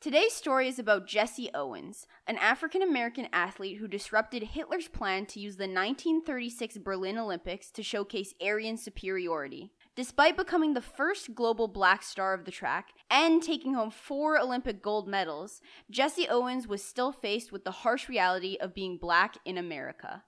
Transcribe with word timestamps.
Today's 0.00 0.32
story 0.32 0.66
is 0.66 0.78
about 0.78 1.06
Jesse 1.06 1.50
Owens, 1.52 2.06
an 2.26 2.38
African 2.38 2.80
American 2.80 3.28
athlete 3.34 3.76
who 3.76 3.86
disrupted 3.86 4.42
Hitler's 4.42 4.88
plan 4.88 5.26
to 5.26 5.38
use 5.40 5.56
the 5.56 5.64
1936 5.64 6.78
Berlin 6.78 7.18
Olympics 7.18 7.70
to 7.72 7.82
showcase 7.82 8.32
Aryan 8.40 8.78
superiority. 8.78 9.72
Despite 9.94 10.38
becoming 10.38 10.72
the 10.72 10.80
first 10.80 11.34
global 11.34 11.68
black 11.68 12.02
star 12.02 12.32
of 12.32 12.46
the 12.46 12.50
track 12.50 12.94
and 13.10 13.42
taking 13.42 13.74
home 13.74 13.90
four 13.90 14.40
Olympic 14.40 14.80
gold 14.80 15.06
medals, 15.06 15.60
Jesse 15.90 16.26
Owens 16.30 16.66
was 16.66 16.82
still 16.82 17.12
faced 17.12 17.52
with 17.52 17.64
the 17.64 17.70
harsh 17.70 18.08
reality 18.08 18.56
of 18.58 18.74
being 18.74 18.96
black 18.96 19.36
in 19.44 19.58
America. 19.58 20.24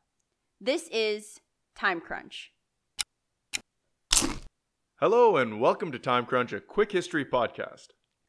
This 0.60 0.86
is 0.88 1.40
Time 1.74 2.02
Crunch. 2.02 2.52
Hello 5.00 5.38
and 5.38 5.62
welcome 5.62 5.90
to 5.92 5.98
Time 5.98 6.26
Crunch, 6.26 6.52
a 6.52 6.60
quick 6.60 6.92
history 6.92 7.24
podcast. 7.24 7.86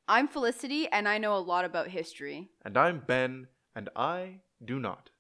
I'm 0.08 0.28
Felicity, 0.28 0.90
and 0.90 1.08
I 1.08 1.18
know 1.18 1.38
a 1.38 1.40
lot 1.40 1.64
about 1.64 1.88
history. 1.88 2.50
And 2.66 2.78
I'm 2.78 3.00
Ben, 3.08 3.48
and 3.74 3.90
I 3.96 4.42
do 4.64 4.78
not. 4.78 5.12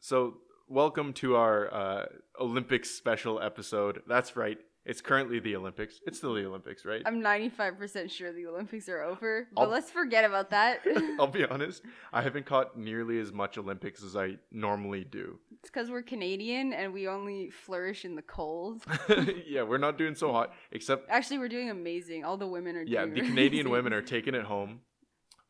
So, 0.00 0.38
welcome 0.66 1.12
to 1.14 1.36
our 1.36 1.72
uh, 1.72 2.06
Olympics 2.40 2.90
special 2.90 3.38
episode. 3.42 4.00
That's 4.08 4.34
right, 4.34 4.56
it's 4.86 5.00
currently 5.00 5.40
the 5.40 5.56
Olympics. 5.56 6.00
It's 6.06 6.18
still 6.18 6.34
the 6.34 6.44
Olympics, 6.46 6.84
right? 6.84 7.02
I'm 7.06 7.20
95% 7.22 8.10
sure 8.10 8.32
the 8.32 8.46
Olympics 8.46 8.88
are 8.88 9.02
over, 9.02 9.48
but 9.54 9.62
I'll- 9.62 9.68
let's 9.68 9.90
forget 9.90 10.24
about 10.24 10.50
that. 10.50 10.80
I'll 11.18 11.26
be 11.26 11.44
honest, 11.50 11.82
I 12.12 12.22
haven't 12.22 12.46
caught 12.46 12.76
nearly 12.78 13.18
as 13.18 13.32
much 13.32 13.56
Olympics 13.58 14.02
as 14.02 14.14
I 14.16 14.36
normally 14.52 15.04
do. 15.04 15.38
it's 15.60 15.70
because 15.70 15.90
we're 15.90 16.02
Canadian 16.02 16.72
and 16.72 16.92
we 16.92 17.08
only 17.08 17.50
flourish 17.50 18.04
in 18.04 18.14
the 18.14 18.22
cold. 18.22 18.82
yeah, 19.46 19.62
we're 19.62 19.78
not 19.78 19.96
doing 19.98 20.14
so 20.14 20.32
hot, 20.32 20.52
except, 20.72 21.08
Actually, 21.08 21.38
we're 21.38 21.48
doing 21.48 21.70
amazing. 21.70 22.24
All 22.24 22.36
the 22.36 22.46
women 22.46 22.76
are 22.76 22.82
yeah, 22.82 23.06
the 23.06 23.20
Canadian 23.22 23.70
women 23.70 23.92
are 23.92 24.02
taking 24.02 24.34
it 24.34 24.44
home. 24.44 24.80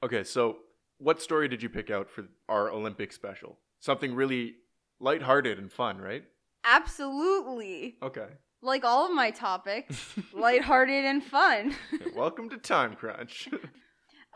Okay, 0.03 0.23
so 0.25 0.59
what 0.99 1.21
story 1.21 1.49
did 1.49 1.63
you 1.63 1.69
pick 1.69 1.91
out 1.91 2.09
for 2.09 2.25
our 2.49 2.71
Olympic 2.71 3.13
special? 3.13 3.59
Something 3.81 4.15
really 4.15 4.55
lighthearted 5.01 5.59
and 5.59 5.71
fun, 5.73 5.99
right? 5.99 6.25
Absolutely. 6.65 7.97
Okay. 8.03 8.27
Like 8.65 8.83
all 8.85 9.07
of 9.07 9.13
my 9.15 9.31
topics, 9.31 10.15
lighthearted 10.33 11.05
and 11.05 11.23
fun. 11.23 11.75
Welcome 12.17 12.49
to 12.51 12.57
Time 12.57 12.95
Crunch. 12.97 13.49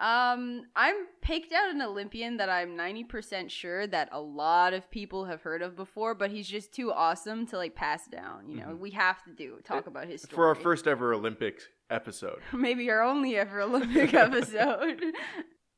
Um, 0.00 0.62
I'm 0.76 0.94
picked 1.22 1.52
out 1.52 1.70
an 1.70 1.82
Olympian 1.82 2.36
that 2.36 2.48
I'm 2.48 2.76
90% 2.76 3.50
sure 3.50 3.84
that 3.88 4.08
a 4.12 4.20
lot 4.20 4.72
of 4.72 4.88
people 4.92 5.24
have 5.24 5.42
heard 5.42 5.60
of 5.60 5.74
before, 5.74 6.14
but 6.14 6.30
he's 6.30 6.46
just 6.46 6.72
too 6.72 6.92
awesome 6.92 7.48
to 7.48 7.56
like 7.56 7.74
pass 7.74 8.06
down. 8.06 8.48
You 8.48 8.58
know, 8.60 8.66
Mhm. 8.68 8.78
we 8.78 8.90
have 8.92 9.24
to 9.24 9.32
do 9.32 9.58
talk 9.64 9.88
about 9.88 10.06
his 10.06 10.22
story. 10.22 10.36
For 10.36 10.46
our 10.46 10.54
first 10.54 10.86
ever 10.86 11.12
Olympic 11.14 11.62
episode. 11.90 12.40
maybe 12.52 12.88
our 12.92 13.02
only 13.02 13.36
ever 13.36 13.60
Olympic 13.62 14.14
episode. 14.14 15.02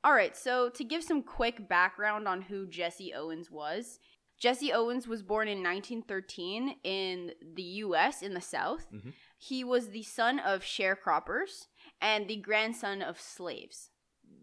All 0.05 0.13
right, 0.13 0.37
so 0.37 0.69
to 0.69 0.85
give 0.85 1.03
some 1.03 1.23
quick 1.23 1.67
background 1.67 2.29
on 2.29 2.43
who 2.43 2.67
Jesse 2.67 3.15
Owens 3.15 3.51
was, 3.51 4.01
Jesse 4.41 4.73
Owens 4.73 5.07
was 5.07 5.23
born 5.23 5.47
in 5.49 5.63
1913 5.63 6.77
in 6.83 7.33
the 7.55 7.63
US 7.85 8.23
in 8.23 8.35
the 8.35 8.41
South. 8.41 8.91
Mhm. 8.91 9.13
He 9.37 9.63
was 9.63 9.91
the 9.91 10.03
son 10.03 10.39
of 10.39 10.63
sharecroppers 10.63 11.69
and 12.01 12.27
the 12.27 12.37
grandson 12.37 13.03
of 13.03 13.21
slaves. 13.21 13.91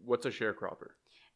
What's 0.04 0.24
a 0.24 0.30
sharecropper? 0.30 0.90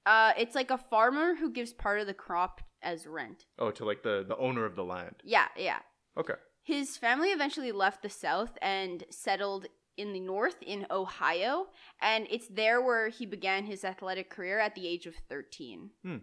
Uh, 0.07 0.33
it's 0.37 0.55
like 0.55 0.71
a 0.71 0.79
farmer 0.79 1.35
who 1.35 1.51
gives 1.51 1.73
part 1.73 2.01
of 2.01 2.07
the 2.07 2.15
crop 2.15 2.61
as 2.81 3.07
rent. 3.07 3.47
Oh, 3.59 3.71
to 3.73 3.85
like 3.85 4.03
the 4.03 4.25
the 4.27 4.37
owner 4.37 4.65
of 4.65 4.77
the 4.77 4.85
land. 4.85 5.17
Yeah, 5.25 5.49
yeah. 5.57 5.81
Okay. 6.17 6.35
His 6.63 6.97
family 6.97 7.31
eventually 7.31 7.73
left 7.73 8.03
the 8.03 8.09
South 8.09 8.57
and 8.63 9.05
settled 9.11 9.67
in 9.97 10.13
the 10.13 10.21
North 10.21 10.63
in 10.63 10.87
Ohio, 10.91 11.71
and 12.01 12.27
it's 12.31 12.49
there 12.49 12.81
where 12.81 13.09
he 13.09 13.27
began 13.27 13.67
his 13.67 13.85
athletic 13.85 14.31
career 14.31 14.59
at 14.59 14.75
the 14.75 14.87
age 14.89 15.07
of 15.07 15.17
13. 15.29 15.91
Hmm. 16.03 16.19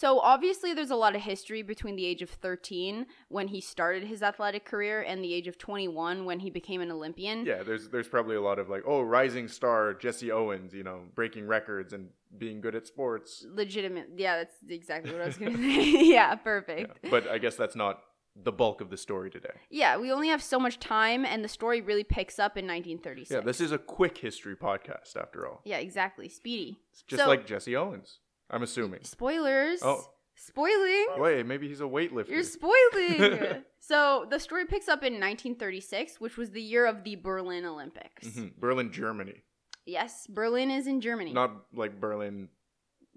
So, 0.00 0.20
obviously, 0.20 0.74
there's 0.74 0.92
a 0.92 0.96
lot 0.96 1.16
of 1.16 1.22
history 1.22 1.62
between 1.62 1.96
the 1.96 2.06
age 2.06 2.22
of 2.22 2.30
13 2.30 3.04
when 3.30 3.48
he 3.48 3.60
started 3.60 4.04
his 4.04 4.22
athletic 4.22 4.64
career 4.64 5.02
and 5.02 5.24
the 5.24 5.34
age 5.34 5.48
of 5.48 5.58
21 5.58 6.24
when 6.24 6.38
he 6.38 6.50
became 6.50 6.80
an 6.80 6.92
Olympian. 6.92 7.44
Yeah, 7.44 7.64
there's 7.64 7.88
there's 7.88 8.06
probably 8.06 8.36
a 8.36 8.40
lot 8.40 8.60
of 8.60 8.68
like, 8.68 8.84
oh, 8.86 9.00
rising 9.02 9.48
star 9.48 9.94
Jesse 9.94 10.30
Owens, 10.30 10.72
you 10.72 10.84
know, 10.84 11.00
breaking 11.16 11.48
records 11.48 11.92
and 11.92 12.10
being 12.38 12.60
good 12.60 12.76
at 12.76 12.86
sports. 12.86 13.44
Legitimate. 13.50 14.10
Yeah, 14.16 14.36
that's 14.36 14.54
exactly 14.68 15.10
what 15.12 15.20
I 15.22 15.26
was 15.26 15.36
going 15.36 15.56
to 15.56 15.58
say. 15.58 15.90
yeah, 15.90 16.00
Yeah. 16.12 16.34
perfect. 16.36 16.98
But 17.10 17.26
I 17.26 17.38
guess 17.38 17.56
that's 17.56 17.74
not 17.74 18.00
the 18.40 18.52
bulk 18.52 18.80
of 18.80 18.90
the 18.90 18.96
story 18.96 19.30
today. 19.30 19.56
Yeah, 19.68 19.96
we 19.96 20.12
only 20.12 20.28
have 20.28 20.44
so 20.44 20.60
much 20.60 20.78
time, 20.78 21.24
and 21.26 21.42
the 21.42 21.48
story 21.48 21.80
really 21.80 22.04
picks 22.04 22.38
up 22.38 22.56
in 22.56 22.66
1936. 22.68 23.30
Yeah, 23.32 23.40
this 23.40 23.60
is 23.60 23.72
a 23.72 23.78
quick 23.78 24.16
history 24.18 24.54
podcast 24.54 25.16
after 25.20 25.44
all. 25.48 25.60
Yeah, 25.64 25.78
exactly. 25.78 26.28
Speedy. 26.28 26.78
It's 26.92 27.02
just 27.02 27.20
So- 27.20 27.28
like 27.28 27.46
Jesse 27.48 27.74
Owens. 27.74 28.20
I'm 28.50 28.62
assuming. 28.62 29.00
Spoilers. 29.04 29.80
Oh. 29.82 30.04
Spoiling. 30.34 31.06
Wait, 31.16 31.44
maybe 31.46 31.68
he's 31.68 31.80
a 31.80 31.84
weightlifter. 31.84 32.28
You're 32.28 32.44
spoiling. 32.44 33.64
so 33.80 34.24
the 34.30 34.38
story 34.38 34.66
picks 34.66 34.86
up 34.88 35.02
in 35.02 35.14
1936, 35.14 36.20
which 36.20 36.36
was 36.36 36.50
the 36.50 36.62
year 36.62 36.86
of 36.86 37.02
the 37.02 37.16
Berlin 37.16 37.64
Olympics. 37.64 38.28
Mhm. 38.28 38.56
Berlin, 38.56 38.92
Germany. 38.92 39.42
Yes, 39.84 40.26
Berlin 40.28 40.70
is 40.70 40.86
in 40.86 41.00
Germany. 41.00 41.32
Not 41.32 41.64
like 41.74 41.98
Berlin. 42.00 42.48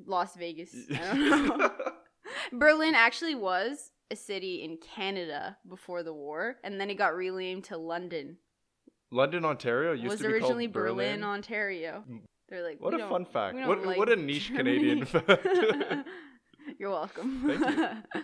Las 0.05 0.35
Vegas. 0.35 0.73
I 0.91 0.95
don't 0.95 1.59
know. 1.59 1.71
Berlin 2.53 2.95
actually 2.95 3.35
was 3.35 3.91
a 4.09 4.15
city 4.15 4.63
in 4.63 4.77
Canada 4.77 5.57
before 5.67 6.01
the 6.01 6.13
war, 6.13 6.55
and 6.63 6.79
then 6.81 6.89
it 6.89 6.95
got 6.95 7.15
renamed 7.15 7.65
to 7.65 7.77
London. 7.77 8.37
London, 9.11 9.45
Ontario 9.45 9.91
used 9.91 10.07
was 10.07 10.19
to 10.21 10.27
be 10.27 10.33
originally 10.33 10.65
called 10.67 10.73
Berlin, 10.73 11.19
Berlin. 11.19 11.23
Ontario. 11.23 12.03
They're 12.51 12.63
like, 12.63 12.81
What 12.81 12.93
a 12.93 13.07
fun 13.07 13.25
fact. 13.25 13.55
What 13.65 13.85
like 13.85 13.97
what 13.97 14.09
a 14.09 14.15
niche 14.17 14.49
Germany." 14.49 14.77
Canadian 14.77 15.05
fact. 15.05 15.47
You're 16.77 16.91
welcome. 16.91 17.43
Thank 17.59 17.77
you. 18.13 18.21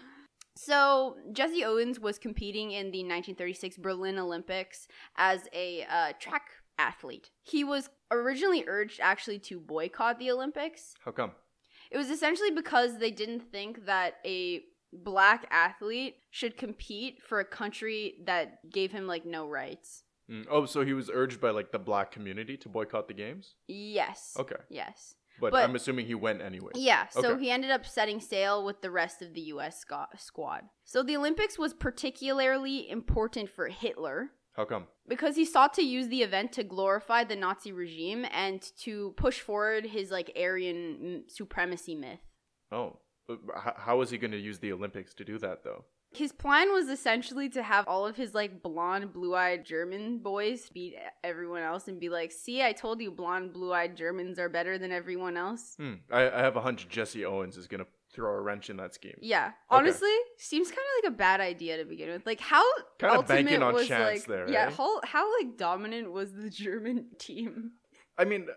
so 0.58 1.16
Jesse 1.32 1.64
Owens 1.64 1.98
was 2.00 2.20
competing 2.20 2.72
in 2.72 2.92
the 2.92 3.00
1936 3.00 3.78
Berlin 3.78 4.20
Olympics 4.20 4.90
as 5.16 5.48
a 5.54 5.86
uh, 5.90 6.12
track 6.20 6.50
athlete. 6.78 7.32
He 7.42 7.64
was 7.64 7.90
originally 8.12 8.66
urged 8.68 9.00
actually 9.02 9.40
to 9.40 9.62
boycott 9.62 10.20
the 10.20 10.30
Olympics. 10.30 10.94
How 11.06 11.12
come? 11.12 11.32
It 11.90 11.98
was 11.98 12.10
essentially 12.10 12.52
because 12.52 12.98
they 12.98 13.12
didn't 13.12 13.50
think 13.50 13.86
that 13.86 14.16
a 14.26 14.62
black 14.92 15.48
athlete 15.52 16.16
should 16.32 16.58
compete 16.58 17.22
for 17.22 17.40
a 17.40 17.46
country 17.46 18.16
that 18.26 18.70
gave 18.70 18.92
him 18.92 19.08
like 19.08 19.26
no 19.26 19.48
rights. 19.48 20.04
Mm, 20.30 20.46
Oh, 20.50 20.66
so 20.66 20.84
he 20.84 20.94
was 20.94 21.10
urged 21.14 21.40
by 21.40 21.52
like 21.52 21.72
the 21.72 21.80
black 21.80 22.12
community 22.12 22.58
to 22.58 22.70
boycott 22.70 23.08
the 23.08 23.14
games? 23.14 23.56
Yes. 23.68 24.36
Okay. 24.38 24.58
Yes. 24.70 25.16
But, 25.40 25.52
But- 25.52 25.64
I'm 25.64 25.76
assuming 25.76 26.08
he 26.08 26.16
went 26.16 26.42
anyway. 26.42 26.72
Yeah, 26.76 27.08
so 27.10 27.34
Okay. 27.34 27.44
he 27.46 27.52
ended 27.52 27.70
up 27.72 27.86
setting 27.86 28.20
sail 28.20 28.66
with 28.66 28.82
the 28.82 28.90
rest 28.92 29.22
of 29.22 29.34
the 29.34 29.42
US 29.54 29.86
squad. 30.18 30.64
So 30.84 31.04
the 31.04 31.16
Olympics 31.16 31.58
was 31.60 31.74
particularly 31.74 32.90
important 32.90 33.50
for 33.50 33.68
Hitler 33.68 34.32
How 34.56 34.66
come? 34.66 34.88
because 35.08 35.36
he 35.36 35.46
sought 35.46 35.74
to 35.76 35.84
use 35.84 36.08
the 36.08 36.24
event 36.24 36.52
to 36.54 36.64
glorify 36.64 37.24
the 37.24 37.36
Nazi 37.36 37.72
regime 37.72 38.26
and 38.32 38.62
to 38.80 39.14
push 39.18 39.40
forward 39.40 39.86
his 39.86 40.10
like 40.12 40.32
Aryan 40.36 40.98
mm, 41.28 41.32
supremacy 41.32 41.96
myth. 41.96 42.20
Oh. 42.72 43.00
How 43.76 44.02
is 44.02 44.10
he 44.10 44.18
going 44.18 44.32
to 44.32 44.38
use 44.38 44.60
the 44.60 44.72
Olympics 44.72 45.14
to 45.16 45.26
do 45.26 45.38
that 45.40 45.64
though? 45.64 45.86
His 46.14 46.32
plan 46.32 46.72
was 46.72 46.88
essentially 46.88 47.50
to 47.50 47.62
have 47.62 47.86
all 47.88 48.08
of 48.08 48.16
his 48.16 48.34
like 48.34 48.64
blonde, 48.64 49.12
blue-eyed 49.12 49.66
German 49.66 50.20
boys 50.20 50.70
beat 50.70 50.96
everyone 51.24 51.62
else 51.62 51.88
and 51.90 52.00
be 52.00 52.10
like, 52.10 52.32
"See, 52.32 52.64
I 52.64 52.72
told 52.72 53.02
you 53.02 53.12
blonde, 53.12 53.54
blue-eyed 53.54 53.98
Germans 53.98 54.40
are 54.40 54.48
better 54.50 54.78
than 54.78 54.92
everyone 54.92 55.36
else." 55.36 55.76
Hmm. 55.78 55.96
I, 56.10 56.30
I 56.30 56.40
have 56.40 56.56
a 56.56 56.62
hunch 56.62 56.88
Jesse 56.88 57.26
Owens 57.26 57.58
is 57.58 57.68
going 57.68 57.84
to 57.84 57.88
throw 58.14 58.34
a 58.34 58.42
wrench 58.42 58.70
in 58.70 58.78
that 58.78 58.94
scheme. 58.94 59.18
Yeah, 59.22 59.52
honestly, 59.70 60.10
seems 60.38 60.70
kind 60.70 60.80
of 60.80 61.04
like 61.04 61.14
a 61.14 61.18
bad 61.18 61.42
idea 61.42 61.78
to 61.78 61.86
begin 61.86 62.10
with. 62.10 62.26
Like 62.26 62.40
how 62.40 62.64
Kinda 62.98 63.16
ultimate 63.16 63.46
banking 63.46 63.64
on 63.64 63.74
was 63.74 63.88
chance 63.88 64.22
like, 64.22 64.28
there, 64.28 64.50
yeah, 64.50 64.68
eh? 64.68 64.72
how 64.72 65.02
how 65.04 65.38
like 65.38 65.58
dominant 65.58 66.12
was 66.12 66.34
the 66.34 66.50
German 66.66 67.08
team? 67.20 67.72
I 68.18 68.26
mean, 68.26 68.48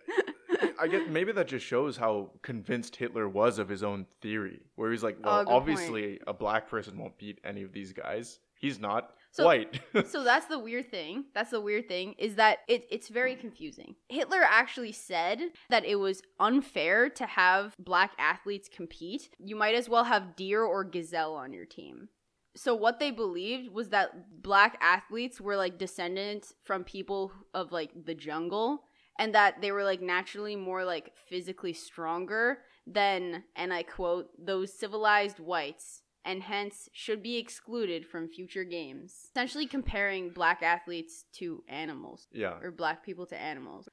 I 0.80 0.86
guess 0.88 1.02
maybe 1.08 1.32
that 1.32 1.48
just 1.48 1.64
shows 1.66 1.96
how 1.96 2.30
convinced 2.42 2.96
Hitler 2.96 3.28
was 3.28 3.58
of 3.58 3.68
his 3.68 3.82
own 3.82 4.06
theory, 4.20 4.60
where 4.76 4.90
he's 4.90 5.02
like, 5.02 5.16
Oh, 5.22 5.28
well, 5.28 5.44
point. 5.44 5.56
obviously 5.56 6.20
a 6.26 6.32
black 6.32 6.68
person 6.68 6.98
won't 6.98 7.18
beat 7.18 7.38
any 7.44 7.62
of 7.62 7.72
these 7.72 7.92
guys. 7.92 8.38
He's 8.54 8.78
not 8.78 9.14
So- 9.32 9.44
white. 9.46 9.80
so 10.08 10.22
that's 10.24 10.46
the 10.46 10.58
weird 10.58 10.90
thing. 10.90 11.24
That's 11.34 11.50
the 11.50 11.60
weird 11.60 11.88
thing 11.88 12.14
is 12.18 12.34
that 12.34 12.58
it, 12.68 12.86
it's 12.90 13.08
very 13.08 13.34
confusing. 13.36 13.94
Hitler 14.08 14.42
actually 14.42 14.92
said 14.92 15.40
that 15.70 15.84
it 15.84 15.96
was 15.96 16.22
unfair 16.38 17.08
to 17.10 17.26
have 17.26 17.74
black 17.78 18.12
athletes 18.18 18.68
compete. 18.68 19.30
You 19.38 19.56
might 19.56 19.74
as 19.74 19.88
well 19.88 20.04
have 20.04 20.36
deer 20.36 20.62
or 20.62 20.84
gazelle 20.84 21.34
on 21.34 21.52
your 21.52 21.64
team. 21.66 22.08
So 22.56 22.74
what 22.74 22.98
they 22.98 23.12
believed 23.12 23.72
was 23.72 23.90
that 23.90 24.42
black 24.42 24.76
athletes 24.82 25.40
were 25.40 25.56
like 25.56 25.78
descendants 25.78 26.52
from 26.64 26.82
people 26.84 27.32
of 27.54 27.70
like 27.70 27.90
the 28.04 28.14
jungle 28.14 28.82
and 29.20 29.34
that 29.34 29.60
they 29.60 29.70
were 29.70 29.84
like 29.84 30.00
naturally 30.00 30.56
more 30.56 30.84
like 30.84 31.12
physically 31.28 31.74
stronger 31.74 32.58
than 32.86 33.44
and 33.54 33.72
I 33.72 33.84
quote 33.84 34.30
those 34.38 34.72
civilized 34.72 35.38
whites 35.38 36.02
and 36.24 36.42
hence 36.42 36.88
should 36.92 37.22
be 37.22 37.36
excluded 37.36 38.06
from 38.06 38.28
future 38.28 38.64
games. 38.64 39.28
Essentially 39.30 39.66
comparing 39.66 40.30
black 40.30 40.62
athletes 40.62 41.24
to 41.34 41.62
animals 41.68 42.28
yeah. 42.32 42.58
or 42.62 42.70
black 42.70 43.04
people 43.04 43.26
to 43.26 43.36
animals. 43.36 43.88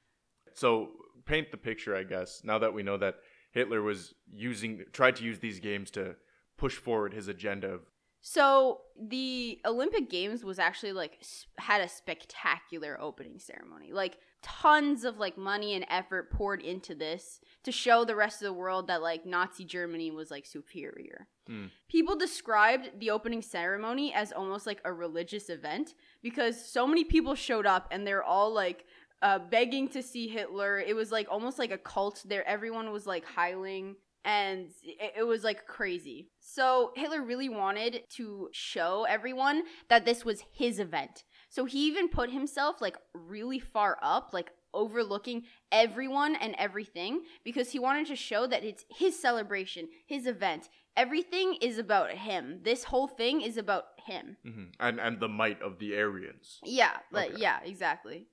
So 0.54 0.88
paint 1.26 1.50
the 1.50 1.56
picture, 1.56 1.94
I 1.94 2.04
guess. 2.04 2.42
Now 2.42 2.58
that 2.58 2.72
we 2.72 2.82
know 2.82 2.96
that 2.96 3.16
Hitler 3.52 3.82
was 3.82 4.14
using 4.32 4.84
tried 4.92 5.16
to 5.16 5.24
use 5.24 5.38
these 5.38 5.60
games 5.60 5.90
to 5.92 6.16
push 6.56 6.74
forward 6.74 7.12
his 7.12 7.28
agenda 7.28 7.68
of 7.68 7.80
So 8.22 8.80
the 9.00 9.60
Olympic 9.64 10.10
Games 10.10 10.42
was 10.42 10.58
actually 10.58 10.92
like 10.92 11.22
had 11.58 11.82
a 11.82 11.88
spectacular 11.88 12.98
opening 13.00 13.38
ceremony. 13.38 13.92
Like 13.92 14.18
tons 14.42 15.04
of 15.04 15.18
like 15.18 15.36
money 15.36 15.74
and 15.74 15.84
effort 15.88 16.30
poured 16.30 16.62
into 16.62 16.94
this 16.94 17.40
to 17.64 17.72
show 17.72 18.04
the 18.04 18.14
rest 18.14 18.40
of 18.40 18.46
the 18.46 18.52
world 18.52 18.86
that 18.86 19.02
like 19.02 19.26
Nazi 19.26 19.64
Germany 19.64 20.10
was 20.10 20.30
like 20.30 20.46
superior. 20.46 21.26
Hmm. 21.46 21.66
People 21.88 22.16
described 22.16 23.00
the 23.00 23.10
opening 23.10 23.42
ceremony 23.42 24.12
as 24.14 24.32
almost 24.32 24.66
like 24.66 24.80
a 24.84 24.92
religious 24.92 25.48
event 25.48 25.94
because 26.22 26.64
so 26.64 26.86
many 26.86 27.04
people 27.04 27.34
showed 27.34 27.66
up 27.66 27.88
and 27.90 28.06
they're 28.06 28.22
all 28.22 28.52
like 28.52 28.84
uh, 29.22 29.38
begging 29.38 29.88
to 29.88 30.02
see 30.02 30.28
Hitler. 30.28 30.78
It 30.78 30.94
was 30.94 31.10
like 31.10 31.26
almost 31.30 31.58
like 31.58 31.72
a 31.72 31.78
cult 31.78 32.22
there. 32.26 32.46
Everyone 32.46 32.92
was 32.92 33.06
like 33.06 33.24
hiling 33.24 33.96
and 34.24 34.68
it, 34.82 35.14
it 35.18 35.22
was 35.22 35.42
like 35.42 35.66
crazy. 35.66 36.28
So 36.40 36.92
Hitler 36.94 37.22
really 37.22 37.48
wanted 37.48 38.02
to 38.16 38.48
show 38.52 39.06
everyone 39.08 39.62
that 39.88 40.04
this 40.04 40.24
was 40.24 40.42
his 40.52 40.78
event. 40.78 41.24
So 41.48 41.64
he 41.64 41.86
even 41.86 42.08
put 42.08 42.30
himself 42.30 42.80
like 42.80 42.96
really 43.14 43.58
far 43.58 43.98
up, 44.02 44.30
like 44.32 44.50
overlooking 44.74 45.44
everyone 45.72 46.36
and 46.36 46.54
everything 46.58 47.22
because 47.44 47.70
he 47.70 47.78
wanted 47.78 48.06
to 48.06 48.16
show 48.16 48.46
that 48.46 48.64
it's 48.64 48.84
his 48.90 49.18
celebration, 49.20 49.88
his 50.06 50.26
event. 50.26 50.68
Everything 50.96 51.54
is 51.62 51.78
about 51.78 52.10
him. 52.10 52.60
This 52.64 52.84
whole 52.84 53.08
thing 53.08 53.40
is 53.40 53.56
about 53.56 53.84
him. 54.04 54.36
Mhm. 54.44 54.72
and 54.80 55.00
and 55.00 55.20
the 55.20 55.28
might 55.28 55.60
of 55.62 55.78
the 55.78 55.96
Aryans. 55.96 56.60
Yeah, 56.64 56.98
like 57.12 57.32
Okay. 57.32 57.40
yeah, 57.42 57.60
exactly. 57.64 58.26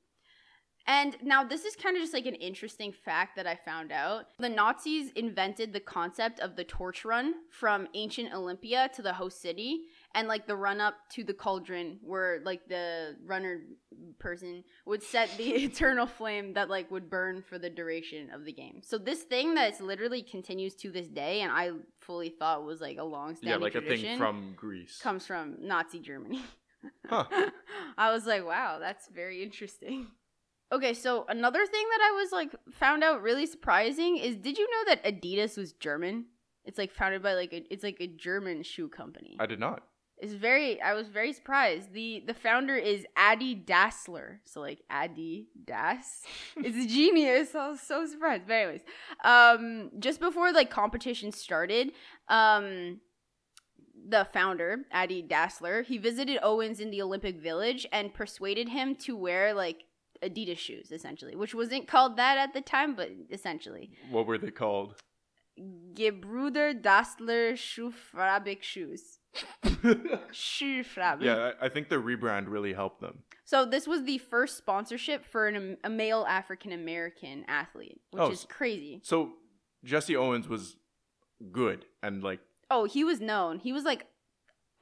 And 0.88 1.18
now 1.24 1.44
this 1.44 1.66
is 1.66 1.76
kind 1.76 1.96
of 1.96 2.02
just 2.04 2.14
like 2.14 2.28
an 2.28 2.36
interesting 2.36 2.92
fact 2.92 3.36
that 3.38 3.48
I 3.48 3.56
found 3.56 3.92
out. 3.92 4.26
The 4.38 4.50
Nazis 4.50 5.12
invented 5.14 5.74
the 5.74 5.80
concept 5.80 6.40
of 6.40 6.56
the 6.56 6.64
torch 6.64 7.04
run 7.04 7.34
from 7.50 7.88
ancient 7.96 8.32
Olympia 8.34 8.90
to 8.94 9.02
the 9.02 9.14
host 9.14 9.42
city 9.42 9.86
and 10.16 10.28
like 10.28 10.48
the 10.48 10.56
run 10.56 10.82
up 10.82 10.96
to 11.12 11.24
the 11.24 11.34
cauldron 11.34 12.00
where 12.02 12.40
like 12.44 12.68
the 12.68 13.16
runner 13.26 13.62
person 14.18 14.64
would 14.86 15.04
set 15.04 15.30
the 15.38 15.44
eternal 15.66 16.08
flame 16.08 16.54
that 16.54 16.70
like 16.70 16.90
would 16.90 17.10
burn 17.10 17.42
for 17.42 17.60
the 17.60 17.70
duration 17.70 18.32
of 18.32 18.46
the 18.46 18.52
game. 18.54 18.82
So 18.84 18.98
this 18.98 19.22
thing 19.24 19.54
that 19.56 19.74
is 19.74 19.82
literally 19.82 20.24
continues 20.24 20.74
to 20.78 20.90
this 20.92 21.08
day 21.08 21.42
and 21.42 21.52
I 21.52 21.72
fully 22.02 22.30
thought 22.30 22.66
was 22.66 22.82
like 22.82 22.98
a 22.98 23.04
long 23.04 23.36
standing 23.36 23.62
Yeah, 23.62 23.70
standing 23.70 23.90
like 23.90 24.00
a 24.00 24.02
thing 24.04 24.18
from 24.18 24.54
Greece. 24.56 25.00
comes 25.02 25.28
from 25.28 25.58
Nazi 25.62 26.00
Germany. 26.00 26.42
Huh. 27.10 27.26
I 27.98 28.12
was 28.12 28.28
like, 28.28 28.46
wow, 28.46 28.78
that's 28.80 29.08
very 29.08 29.42
interesting. 29.42 30.06
Okay, 30.72 30.94
so 30.94 31.26
another 31.28 31.66
thing 31.66 31.84
that 31.92 32.00
I 32.04 32.12
was 32.12 32.32
like 32.32 32.52
found 32.72 33.04
out 33.04 33.24
really 33.24 33.48
surprising 33.48 34.18
is 34.18 34.36
did 34.36 34.58
you 34.60 34.70
know 34.70 34.94
that 34.94 35.04
Adidas 35.04 35.58
was 35.58 35.74
German? 35.74 36.26
It's 36.64 36.78
like 36.78 36.92
founded 36.92 37.24
by 37.24 37.34
like 37.34 37.54
a, 37.54 37.64
it's 37.74 37.84
like 37.84 37.98
a 38.02 38.08
German 38.08 38.62
shoe 38.62 38.88
company. 38.88 39.36
I 39.40 39.48
did 39.48 39.60
not. 39.60 39.82
It's 40.18 40.34
very 40.34 40.82
I 40.82 40.94
was 40.94 41.08
very 41.10 41.34
surprised. 41.34 41.94
The 41.94 42.24
the 42.26 42.34
founder 42.34 42.76
is 42.76 43.06
Adi 43.18 43.56
Dassler. 43.56 44.38
So 44.46 44.62
like 44.62 44.80
Adi 44.90 45.48
Das. 45.66 46.24
It's 46.58 46.78
a 46.78 46.88
genius. 46.88 47.54
I 47.54 47.70
was 47.70 47.82
so 47.82 48.06
surprised. 48.06 48.44
But 48.48 48.54
anyways, 48.54 48.82
um 49.24 49.92
just 50.00 50.20
before 50.20 50.52
like 50.54 50.70
competition 50.70 51.32
started, 51.32 51.92
um 52.30 53.02
the 54.08 54.26
founder, 54.32 54.86
Adi 54.94 55.24
Dassler, 55.24 55.84
he 55.84 55.98
visited 55.98 56.38
Owens 56.44 56.80
in 56.80 56.92
the 56.92 57.02
Olympic 57.02 57.42
Village 57.42 57.88
and 57.92 58.14
persuaded 58.14 58.70
him 58.70 58.96
to 58.98 59.18
wear 59.18 59.54
like 59.54 59.86
Adidas 60.24 60.58
shoes, 60.60 60.92
essentially, 60.92 61.36
which 61.36 61.54
wasn't 61.56 61.88
called 61.88 62.18
that 62.18 62.38
at 62.38 62.54
the 62.54 62.62
time, 62.62 62.96
but 62.96 63.10
essentially. 63.32 63.92
What 64.10 64.28
were 64.28 64.38
they 64.38 64.52
called? 64.52 64.96
Gebruder 65.94 66.80
Dassler 66.80 67.54
Schuhfabrik 67.54 68.62
shoes. 68.62 69.15
Yeah, 71.26 71.52
I, 71.62 71.66
I 71.66 71.70
think 71.70 71.90
the 71.90 71.96
rebrand 71.98 72.46
really 72.48 72.74
helped 72.74 73.02
them. 73.02 73.20
So 73.44 73.66
this 73.66 73.88
was 73.88 74.04
the 74.04 74.18
first 74.18 74.58
sponsorship 74.58 75.26
for 75.26 75.48
an, 75.48 75.78
a 75.84 75.90
male 75.90 76.26
African 76.28 76.72
American 76.72 77.46
athlete, 77.48 78.02
which 78.12 78.22
Oh, 78.22 78.32
is 78.32 78.46
crazy. 78.50 79.02
So 79.04 79.34
Jesse 79.84 80.16
Owens 80.16 80.48
was 80.48 80.78
good 81.52 81.86
and 82.02 82.24
like 82.24 82.40
Oh, 82.72 82.86
he 82.86 83.04
was 83.04 83.22
known. 83.22 83.60
He 83.60 83.72
was 83.72 83.84
like 83.84 84.08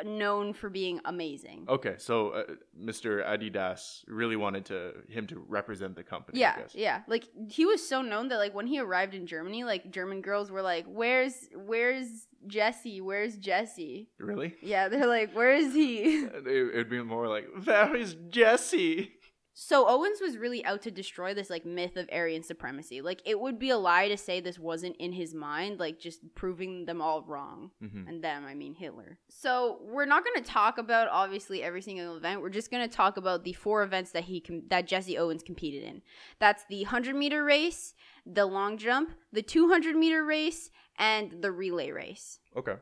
known 0.04 0.54
for 0.54 0.70
being 0.70 1.00
amazing. 1.06 1.66
okay, 1.70 1.96
so 1.98 2.30
uh, 2.30 2.44
Mr. 2.80 3.26
Adidas 3.26 4.04
really 4.08 4.36
wanted 4.36 4.66
to 4.66 4.94
him 5.08 5.28
to 5.28 5.44
represent 5.48 5.96
the 5.96 6.04
company. 6.04 6.40
I 6.40 6.42
yeah, 6.42 6.58
guess. 6.60 6.76
yeah. 6.76 7.02
Like 7.08 7.26
he 7.50 7.66
was 7.66 7.88
so 7.88 8.02
known 8.02 8.30
that 8.30 8.38
like 8.38 8.54
when 8.54 8.68
he 8.68 8.80
arrived 8.80 9.14
in 9.14 9.28
Germany, 9.28 9.64
like 9.64 9.92
German 9.92 10.22
girls 10.22 10.50
were 10.52 10.62
like, 10.62 10.86
"Where's 10.88 11.48
where's 11.56 12.28
Jesse? 12.48 13.02
Where's 13.02 13.38
Jesse?" 13.38 14.10
Really? 14.18 14.56
Yeah, 14.62 14.90
they're 14.90 15.08
like, 15.08 15.34
"Where 15.34 15.54
is 15.54 15.74
he?" 15.74 16.24
It 16.46 16.76
would 16.76 16.90
be 16.90 17.02
more 17.04 17.28
like, 17.28 17.48
"Where 17.64 17.96
is 17.96 18.16
Jesse?" 18.30 19.12
So 19.56 19.88
Owens 19.88 20.20
was 20.20 20.38
really 20.38 20.66
out 20.66 20.82
to 20.82 20.90
destroy 20.92 21.36
this 21.36 21.50
like 21.52 21.64
myth 21.64 21.96
of 21.96 22.10
Aryan 22.12 22.42
supremacy. 22.42 23.02
Like 23.02 23.22
it 23.24 23.40
would 23.40 23.60
be 23.60 23.70
a 23.70 23.78
lie 23.78 24.08
to 24.08 24.18
say 24.18 24.40
this 24.40 24.58
wasn't 24.58 24.96
in 24.98 25.12
his 25.12 25.36
mind, 25.36 25.80
like 25.80 26.00
just 26.00 26.22
proving 26.34 26.86
them 26.86 27.02
all 27.02 27.22
wrong. 27.22 27.70
hmm 27.80 28.08
And 28.08 28.24
them, 28.24 28.46
I 28.46 28.56
mean 28.56 28.74
Hitler. 28.74 29.20
So 29.30 29.78
we're 29.82 30.06
not 30.06 30.24
going 30.26 30.44
to 30.44 30.50
talk 30.50 30.80
about 30.80 31.08
obviously 31.12 31.62
every 31.62 31.84
single 31.84 32.18
event. 32.18 32.42
We're 32.42 32.50
just 32.50 32.72
going 32.72 32.88
to 32.88 32.96
talk 32.96 33.18
about 33.18 33.44
the 33.44 33.54
four 33.54 33.84
events 33.84 34.10
that 34.12 34.24
he 34.24 34.42
com- 34.42 34.64
that 34.70 34.88
Jesse 34.88 35.20
Owens 35.20 35.44
competed 35.44 35.84
in. 35.84 36.02
That's 36.40 36.64
the 36.68 36.82
100 36.82 37.16
meter 37.16 37.44
race, 37.44 37.94
the 38.26 38.48
long 38.48 38.78
jump, 38.78 39.12
the 39.32 39.44
200 39.44 39.96
meter 39.96 40.26
race, 40.26 40.72
and 40.98 41.44
the 41.44 41.52
relay 41.52 41.92
race. 41.92 42.40
Okay. 42.58 42.76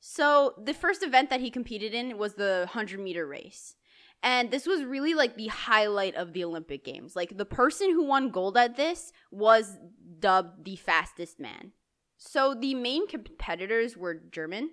So 0.00 0.54
the 0.62 0.74
first 0.74 1.02
event 1.02 1.30
that 1.30 1.40
he 1.40 1.50
competed 1.50 1.94
in 1.94 2.18
was 2.18 2.34
the 2.34 2.64
100 2.66 3.00
meter 3.00 3.26
race. 3.26 3.74
And 4.22 4.50
this 4.50 4.66
was 4.66 4.82
really 4.84 5.14
like 5.14 5.36
the 5.36 5.46
highlight 5.46 6.14
of 6.16 6.32
the 6.32 6.44
Olympic 6.44 6.84
Games. 6.84 7.14
Like 7.14 7.36
the 7.36 7.44
person 7.44 7.90
who 7.90 8.04
won 8.04 8.30
gold 8.30 8.56
at 8.56 8.76
this 8.76 9.12
was 9.30 9.76
dubbed 10.18 10.64
the 10.64 10.76
fastest 10.76 11.38
man. 11.38 11.72
So 12.16 12.54
the 12.54 12.74
main 12.74 13.06
competitors 13.06 13.96
were 13.96 14.14
German. 14.14 14.70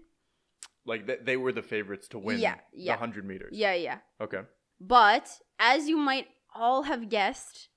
Like 0.86 1.06
th- 1.06 1.20
they 1.24 1.38
were 1.38 1.52
the 1.52 1.62
favorites 1.62 2.08
to 2.10 2.20
win 2.20 2.40
Yeah, 2.40 2.56
yeah. 2.74 2.96
the 2.96 3.00
100 3.00 3.26
meters. 3.26 3.52
Yeah, 3.54 3.74
yeah. 3.76 4.00
Okay. 4.20 4.42
But 4.80 5.30
as 5.60 5.88
you 5.88 5.98
might 5.98 6.28
all 6.56 6.84
have 6.84 7.10
guessed, 7.10 7.70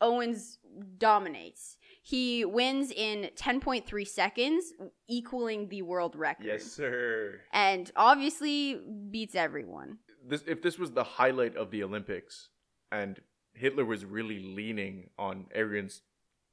Owens 0.00 0.58
dominates. 0.98 1.78
He 2.02 2.44
wins 2.44 2.90
in 2.90 3.30
10.3 3.36 4.06
seconds, 4.06 4.72
equaling 5.08 5.68
the 5.68 5.80
world 5.82 6.16
record. 6.16 6.44
Yes, 6.46 6.64
sir. 6.64 7.40
And 7.52 7.90
obviously 7.96 8.78
beats 9.10 9.34
everyone. 9.34 9.98
This 10.26 10.42
if 10.46 10.62
this 10.62 10.78
was 10.78 10.92
the 10.92 11.04
highlight 11.04 11.56
of 11.56 11.70
the 11.70 11.82
Olympics 11.82 12.48
and 12.90 13.20
Hitler 13.52 13.84
was 13.84 14.04
really 14.04 14.40
leaning 14.40 15.10
on 15.18 15.46
Aryans 15.54 16.02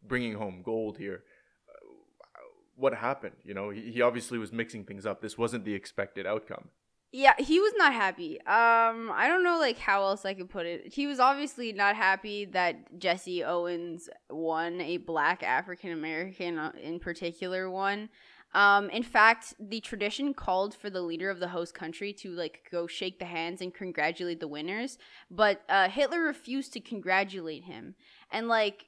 bringing 0.06 0.36
home 0.36 0.62
gold 0.64 0.98
here, 0.98 1.24
uh, 1.70 2.40
what 2.76 2.94
happened? 2.94 3.36
You 3.44 3.54
know, 3.54 3.70
he, 3.70 3.92
he 3.92 4.02
obviously 4.02 4.38
was 4.38 4.52
mixing 4.52 4.84
things 4.84 5.06
up. 5.06 5.22
This 5.22 5.38
wasn't 5.38 5.66
the 5.66 5.74
expected 5.74 6.26
outcome. 6.26 6.70
Yeah, 7.14 7.34
he 7.38 7.60
was 7.60 7.74
not 7.76 7.92
happy. 7.92 8.40
Um, 8.42 9.12
I 9.14 9.28
don't 9.28 9.44
know 9.44 9.60
like 9.60 9.78
how 9.78 10.04
else 10.04 10.24
I 10.24 10.34
could 10.34 10.50
put 10.50 10.66
it. 10.66 10.94
He 10.94 11.08
was 11.08 11.20
obviously 11.20 11.74
not 11.74 11.98
happy 11.98 12.46
that 12.46 12.98
Jesse 12.98 13.44
Owens 13.44 14.10
won, 14.30 14.80
a 14.80 14.96
black 14.98 15.44
African 15.44 15.92
American 15.92 16.58
uh, 16.58 16.72
in 16.82 17.00
particular 17.00 17.70
won. 17.70 18.08
Um, 18.54 18.90
in 18.90 19.04
fact, 19.04 19.54
the 19.60 19.80
tradition 19.80 20.34
called 20.34 20.76
for 20.76 20.90
the 20.90 21.02
leader 21.02 21.30
of 21.30 21.40
the 21.40 21.48
host 21.50 21.74
country 21.74 22.12
to 22.14 22.32
like 22.32 22.68
go 22.70 22.86
shake 22.86 23.20
the 23.20 23.26
hands 23.26 23.62
and 23.62 23.74
congratulate 23.74 24.40
the 24.40 24.48
winners, 24.48 24.98
but 25.30 25.62
uh, 25.70 25.88
Hitler 25.88 26.22
refused 26.22 26.74
to 26.74 26.80
congratulate 26.80 27.64
him. 27.64 27.96
And 28.30 28.48
like, 28.48 28.88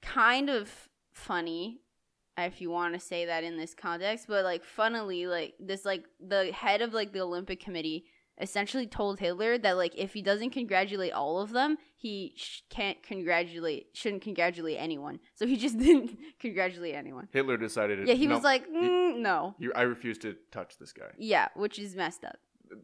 kind 0.00 0.50
of 0.50 0.88
funny 1.12 1.80
if 2.38 2.60
you 2.60 2.70
want 2.70 2.94
to 2.94 3.00
say 3.00 3.26
that 3.26 3.44
in 3.44 3.56
this 3.56 3.74
context 3.74 4.26
but 4.26 4.42
like 4.42 4.64
funnily 4.64 5.26
like 5.26 5.54
this 5.60 5.84
like 5.84 6.04
the 6.18 6.50
head 6.52 6.80
of 6.80 6.94
like 6.94 7.12
the 7.12 7.20
olympic 7.20 7.60
committee 7.60 8.04
essentially 8.40 8.86
told 8.86 9.18
hitler 9.20 9.58
that 9.58 9.76
like 9.76 9.92
if 9.96 10.14
he 10.14 10.22
doesn't 10.22 10.50
congratulate 10.50 11.12
all 11.12 11.38
of 11.40 11.50
them 11.50 11.76
he 11.96 12.32
sh- 12.36 12.60
can't 12.70 13.02
congratulate 13.02 13.88
shouldn't 13.92 14.22
congratulate 14.22 14.76
anyone 14.78 15.20
so 15.34 15.46
he 15.46 15.56
just 15.56 15.78
didn't 15.86 16.16
congratulate 16.40 16.94
anyone 16.94 17.28
Hitler 17.32 17.56
decided. 17.56 18.08
yeah 18.08 18.14
he 18.14 18.26
no, 18.26 18.34
was 18.36 18.44
like 18.44 18.66
mm, 18.68 19.18
no 19.18 19.54
"You- 19.58 19.72
I 19.76 19.82
refuse 19.82 20.18
to 20.18 20.34
touch 20.50 20.78
this 20.78 20.92
guy. 20.92 21.10
yeah 21.18 21.48
which 21.54 21.78
is 21.78 21.94
messed 21.94 22.24
up 22.24 22.36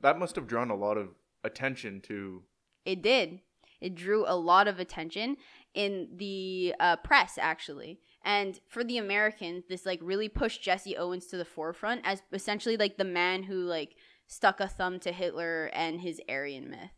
That 0.03 0.19
must 0.19 0.37
have 0.37 0.47
drawn 0.47 0.71
a 0.71 0.77
lot 0.77 0.99
of 0.99 1.09
attention 1.45 2.01
to. 2.03 2.43
It 2.85 3.01
did. 3.03 3.41
It 3.81 3.95
drew 3.95 4.25
a 4.27 4.37
lot 4.37 4.69
of 4.69 4.79
attention 4.81 5.37
in 5.73 6.09
the 6.17 6.75
uh, 6.81 6.97
press, 6.97 7.39
actually. 7.41 8.01
And 8.25 8.59
for 8.69 8.83
the 8.85 8.99
Americans, 8.99 9.65
this 9.69 9.87
like 9.87 10.01
really 10.03 10.29
pushed 10.29 10.63
Jesse 10.63 10.97
Owens 10.97 11.27
to 11.29 11.37
the 11.39 11.45
forefront 11.45 12.03
as 12.05 12.23
essentially 12.33 12.77
like 12.77 12.97
the 12.99 13.05
man 13.05 13.45
who 13.45 13.55
like 13.65 13.95
stuck 14.29 14.61
a 14.61 14.69
thumb 14.69 15.01
to 15.01 15.11
Hitler 15.11 15.71
and 15.73 16.01
his 16.03 16.21
Aryan 16.29 16.71
myth. 16.71 16.93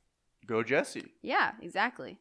Go 0.47 0.63
Jesse. 0.63 1.15
Yeah, 1.23 1.53
exactly. 1.63 2.19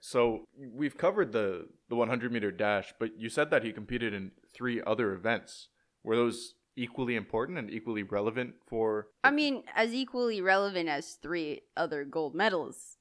So 0.00 0.44
we've 0.58 0.96
covered 0.98 1.30
the 1.32 1.68
the 1.88 1.94
100 1.96 2.32
meter 2.32 2.50
dash, 2.50 2.92
but 2.98 3.18
you 3.20 3.28
said 3.28 3.50
that 3.50 3.62
he 3.62 3.72
competed 3.72 4.12
in 4.12 4.32
three 4.52 4.82
other 4.84 5.12
events. 5.12 5.68
Were 6.02 6.16
those 6.16 6.54
equally 6.76 7.14
important 7.16 7.58
and 7.58 7.70
equally 7.70 8.02
relevant 8.02 8.54
for? 8.66 9.08
I 9.24 9.30
mean, 9.30 9.62
as 9.74 9.92
equally 9.94 10.40
relevant 10.40 10.88
as 10.88 11.12
three 11.14 11.62
other 11.76 12.04
gold 12.04 12.34
medals 12.34 12.96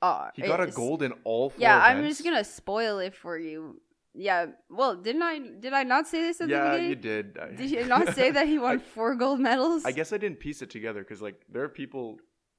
are. 0.00 0.32
He 0.36 0.42
got 0.42 0.60
a 0.60 0.64
It's- 0.64 0.76
gold 0.76 1.02
in 1.02 1.12
all 1.24 1.50
four. 1.50 1.60
Yeah, 1.60 1.78
I'm 1.78 2.04
just 2.06 2.22
gonna 2.24 2.44
spoil 2.44 2.98
it 2.98 3.14
for 3.14 3.38
you. 3.38 3.80
Yeah, 4.20 4.46
well, 4.68 4.96
didn't 4.96 5.22
I? 5.22 5.38
Did 5.38 5.72
I 5.72 5.84
not 5.84 6.08
say 6.08 6.20
this 6.22 6.40
at 6.40 6.48
the 6.48 6.54
Yeah, 6.54 6.70
beginning? 6.72 6.90
you 6.90 6.96
did. 6.96 7.38
I- 7.40 7.52
Did 7.54 7.70
you 7.70 7.84
not 7.86 8.14
say 8.14 8.30
that 8.32 8.46
he 8.48 8.58
won 8.66 8.76
I- 8.78 8.82
four 8.94 9.14
gold 9.14 9.38
medals? 9.40 9.84
I 9.84 9.92
guess 9.92 10.12
I 10.12 10.18
didn't 10.18 10.40
piece 10.40 10.60
it 10.60 10.70
together 10.70 11.00
because 11.04 11.22
like 11.22 11.38
there 11.48 11.62
are 11.62 11.68
people 11.68 12.18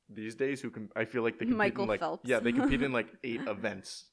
these 0.10 0.36
days 0.36 0.62
who 0.62 0.70
can. 0.70 0.90
I 0.96 1.04
feel 1.06 1.22
like 1.22 1.36
they 1.38 1.46
compete 1.46 1.58
Michael 1.58 1.84
in 1.84 1.90
like 1.90 2.00
Phelps. 2.00 2.30
yeah 2.30 2.40
they 2.40 2.54
compete 2.54 2.82
in 2.82 2.92
like 2.94 3.10
eight 3.26 3.42
events. 3.56 4.06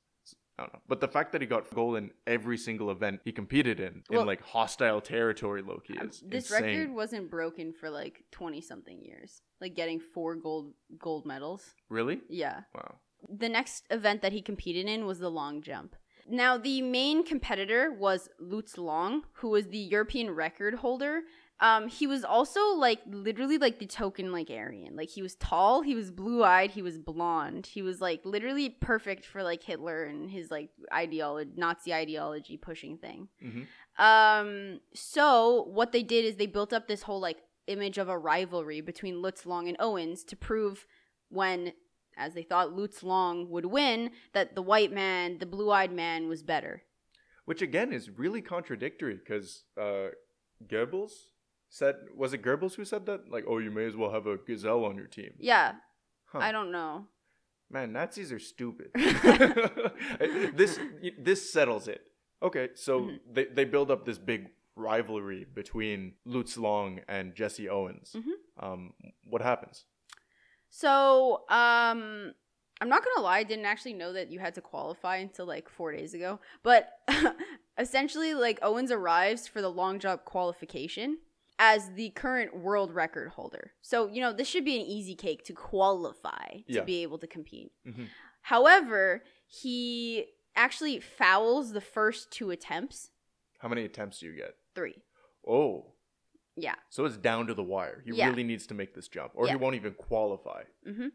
I 0.59 0.63
don't 0.63 0.73
know, 0.73 0.81
but 0.89 1.01
the 1.03 1.09
fact 1.09 1.33
that 1.33 1.41
he 1.43 1.47
got 1.47 1.73
gold 1.75 1.97
in 1.99 2.11
every 2.27 2.57
single 2.57 2.91
event 2.91 3.21
he 3.25 3.31
competed 3.31 3.79
in 3.79 4.03
Well- 4.11 4.23
in 4.23 4.27
like 4.27 4.43
hostile 4.43 5.01
territory, 5.03 5.63
Loki 5.63 5.97
Um, 5.99 6.09
is 6.09 6.21
this 6.27 6.51
insane. 6.51 6.65
record 6.79 6.95
wasn't 6.95 7.31
broken 7.31 7.73
for 7.75 7.91
like 7.91 8.25
20 8.33 8.61
something 8.63 8.99
years. 9.05 9.43
Like 9.61 9.75
getting 9.77 10.01
four 10.01 10.35
gold 10.35 10.73
gold 10.99 11.27
medals. 11.27 11.63
Really? 11.91 12.21
Yeah. 12.29 12.63
Wow. 12.75 12.97
The 13.29 13.49
next 13.51 13.85
event 13.91 14.23
that 14.23 14.33
he 14.33 14.41
competed 14.43 14.87
in 14.87 15.05
was 15.07 15.19
the 15.21 15.31
long 15.31 15.61
jump. 15.63 15.95
Now, 16.29 16.59
the 16.59 16.83
main 16.83 17.25
competitor 17.25 17.93
was 17.93 18.29
Lutz 18.39 18.79
Long, 18.79 19.23
who 19.35 19.51
was 19.51 19.69
the 19.69 19.79
European 19.79 20.31
record 20.31 20.75
holder. 20.75 21.23
Um, 21.59 21.89
he 21.89 22.07
was 22.07 22.23
also 22.23 22.75
like 22.75 23.01
literally 23.07 23.57
like 23.57 23.79
the 23.79 23.87
token 23.87 24.31
like 24.31 24.51
Aryan. 24.51 24.95
Like 24.95 25.09
he 25.09 25.23
was 25.23 25.37
tall, 25.37 25.81
he 25.81 25.95
was 25.95 26.11
blue 26.11 26.45
eyed, 26.45 26.73
he 26.73 26.83
was 26.83 26.99
blonde. 26.99 27.67
He 27.67 27.81
was 27.81 28.01
like 28.01 28.21
literally 28.25 28.69
perfect 28.69 29.25
for 29.25 29.43
like 29.43 29.63
Hitler 29.63 30.05
and 30.05 30.31
his 30.31 30.51
like 30.51 30.69
ideology, 30.93 31.53
Nazi 31.57 31.95
ideology 31.95 32.57
pushing 32.59 32.99
thing. 32.99 33.29
hmm 33.41 33.63
Um, 33.99 34.81
so 34.93 35.65
what 35.71 35.93
they 35.93 36.03
did 36.03 36.27
is 36.27 36.37
they 36.37 36.47
built 36.47 36.75
up 36.75 36.89
this 36.89 37.03
whole 37.03 37.21
like 37.21 37.39
image 37.67 37.97
of 37.97 38.09
a 38.11 38.19
rivalry 38.19 38.83
between 38.83 39.23
Lutz 39.23 39.47
Long 39.47 39.67
and 39.67 39.77
Owens 39.81 40.25
to 40.25 40.37
prove 40.37 40.87
when, 41.31 41.73
as 42.17 42.35
they 42.35 42.43
thought 42.43 42.73
Lutz 42.73 43.03
Long 43.03 43.49
would 43.51 43.67
win, 43.67 44.11
that 44.33 44.55
the 44.55 44.63
white 44.63 44.93
man, 44.93 45.39
the 45.39 45.47
blue 45.47 45.71
eyed 45.71 45.93
man, 45.93 46.29
was 46.29 46.43
better. 46.43 46.83
Which 47.45 47.63
again 47.63 47.93
is 47.93 48.11
really 48.11 48.43
contradictory 48.43 49.15
because 49.17 49.65
uh, 49.81 50.09
Goebbels 50.67 51.13
said 51.69 51.95
was 52.17 52.33
it 52.33 52.43
Goebbels 52.43 52.75
who 52.75 52.85
said 52.85 53.07
that 53.07 53.31
like 53.31 53.45
oh 53.49 53.59
you 53.59 53.71
may 53.71 53.87
as 53.87 53.97
well 53.97 54.11
have 54.13 54.27
a 54.27 54.37
gazelle 54.39 54.85
on 54.85 54.97
your 54.97 55.07
team. 55.07 55.33
Yeah, 55.39 55.73
Huh. 56.27 56.39
I 56.39 56.51
don't 56.53 56.73
know. 56.73 57.07
Man, 57.71 57.93
Nazis 57.93 58.33
are 58.33 58.39
stupid. 58.39 58.91
this 60.55 60.79
this 61.19 61.53
settles 61.53 61.89
it. 61.89 62.03
Okay, 62.43 62.69
so 62.75 63.01
Mhm. 63.01 63.21
they 63.33 63.45
they 63.47 63.65
build 63.65 63.91
up 63.91 64.05
this 64.05 64.19
big 64.19 64.49
rivalry 64.77 65.47
between 65.55 66.15
Lutz 66.25 66.57
Long 66.57 67.01
and 67.09 67.35
Jesse 67.35 67.69
Owens. 67.69 68.15
Mhm. 68.17 68.33
Um, 68.59 68.93
what 69.25 69.43
happens? 69.43 69.85
So, 70.77 71.45
um, 71.49 72.35
I'm 72.83 72.89
not 72.91 73.03
gonna 73.03 73.23
lie, 73.25 73.39
I 73.39 73.45
didn't 73.45 73.65
actually 73.65 73.95
know 73.95 74.13
that 74.13 74.31
you 74.31 74.39
had 74.41 74.55
to 74.57 74.61
qualify 74.61 75.17
until 75.17 75.47
like 75.47 75.71
four 75.71 75.91
days 75.91 76.13
ago. 76.13 76.39
But 76.63 76.91
essentially, 77.79 78.35
like 78.35 78.59
Owens 78.61 78.91
arrives 78.91 79.49
for 79.49 79.63
the 79.63 79.71
long 79.71 79.99
jump 79.99 80.27
qualification 80.27 81.17
as 81.59 81.93
the 81.95 82.11
current 82.11 82.55
world 82.55 82.93
record 82.95 83.31
holder. 83.31 83.73
So, 83.81 84.09
you 84.09 84.21
know, 84.21 84.35
this 84.35 84.49
should 84.49 84.67
be 84.67 84.77
an 84.77 84.83
easy 84.85 85.15
cake 85.15 85.45
to 85.45 85.55
qualify 85.55 86.49
to 86.57 86.63
Yeah. 86.67 86.85
be 86.85 87.03
able 87.03 87.17
to 87.21 87.27
compete. 87.27 87.73
Mhm. 87.87 88.09
However, 88.43 89.25
he 89.47 90.27
actually 90.55 91.01
fouls 91.01 91.73
the 91.73 91.81
first 91.81 92.31
two 92.31 92.51
attempts. 92.51 93.11
How 93.61 93.69
many 93.69 93.87
attempts 93.87 94.19
do 94.19 94.27
you 94.27 94.37
get? 94.37 94.57
Three. 94.75 95.03
Oh, 95.49 95.95
Yeah. 96.57 96.75
so 96.89 97.05
it's 97.05 97.17
down 97.17 97.47
to 97.49 97.55
the 97.55 97.63
wire. 97.63 98.03
He 98.05 98.13
Yeah. 98.13 98.29
really 98.29 98.45
needs 98.45 98.67
to 98.69 98.75
make 98.75 98.95
this 98.95 99.09
jump, 99.09 99.33
or 99.35 99.49
he 99.49 99.57
won't 99.57 99.75
even 99.77 99.95
qualify. 99.95 100.63
hmm 100.85 101.09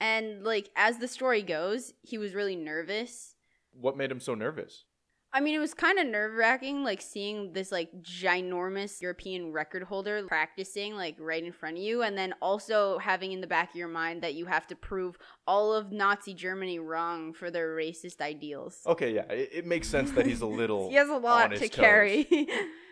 And 0.00 0.44
like 0.44 0.70
as 0.76 0.98
the 0.98 1.08
story 1.08 1.42
goes, 1.42 1.92
he 2.02 2.18
was 2.18 2.34
really 2.34 2.56
nervous 2.56 3.34
What 3.72 3.96
made 3.96 4.10
him 4.10 4.20
so 4.20 4.34
nervous? 4.34 4.84
I 5.30 5.40
mean, 5.40 5.54
it 5.54 5.58
was 5.58 5.74
kind 5.74 5.98
of 5.98 6.06
nerve 6.06 6.32
wracking, 6.34 6.82
like 6.84 7.02
seeing 7.02 7.52
this 7.52 7.70
like 7.70 7.90
ginormous 8.00 9.02
European 9.02 9.52
record 9.52 9.82
holder 9.82 10.24
practicing 10.26 10.94
like 10.96 11.16
right 11.20 11.44
in 11.44 11.52
front 11.52 11.76
of 11.76 11.82
you, 11.82 12.02
and 12.02 12.16
then 12.16 12.32
also 12.40 12.96
having 12.98 13.32
in 13.32 13.42
the 13.42 13.46
back 13.46 13.68
of 13.70 13.76
your 13.76 13.88
mind 13.88 14.22
that 14.22 14.34
you 14.34 14.46
have 14.46 14.66
to 14.68 14.74
prove 14.74 15.18
all 15.46 15.74
of 15.74 15.92
Nazi 15.92 16.32
Germany 16.32 16.78
wrong 16.78 17.34
for 17.34 17.50
their 17.50 17.76
racist 17.76 18.22
ideals. 18.22 18.80
Okay, 18.86 19.14
yeah, 19.14 19.30
it, 19.30 19.50
it 19.52 19.66
makes 19.66 19.86
sense 19.86 20.10
that 20.12 20.24
he's 20.26 20.40
a 20.40 20.46
little. 20.46 20.88
he 20.92 20.94
has 20.96 21.10
a 21.10 21.16
lot 21.16 21.44
on 21.44 21.50
his 21.50 21.60
to 21.60 21.68
toes. 21.68 21.76
carry. 21.84 22.26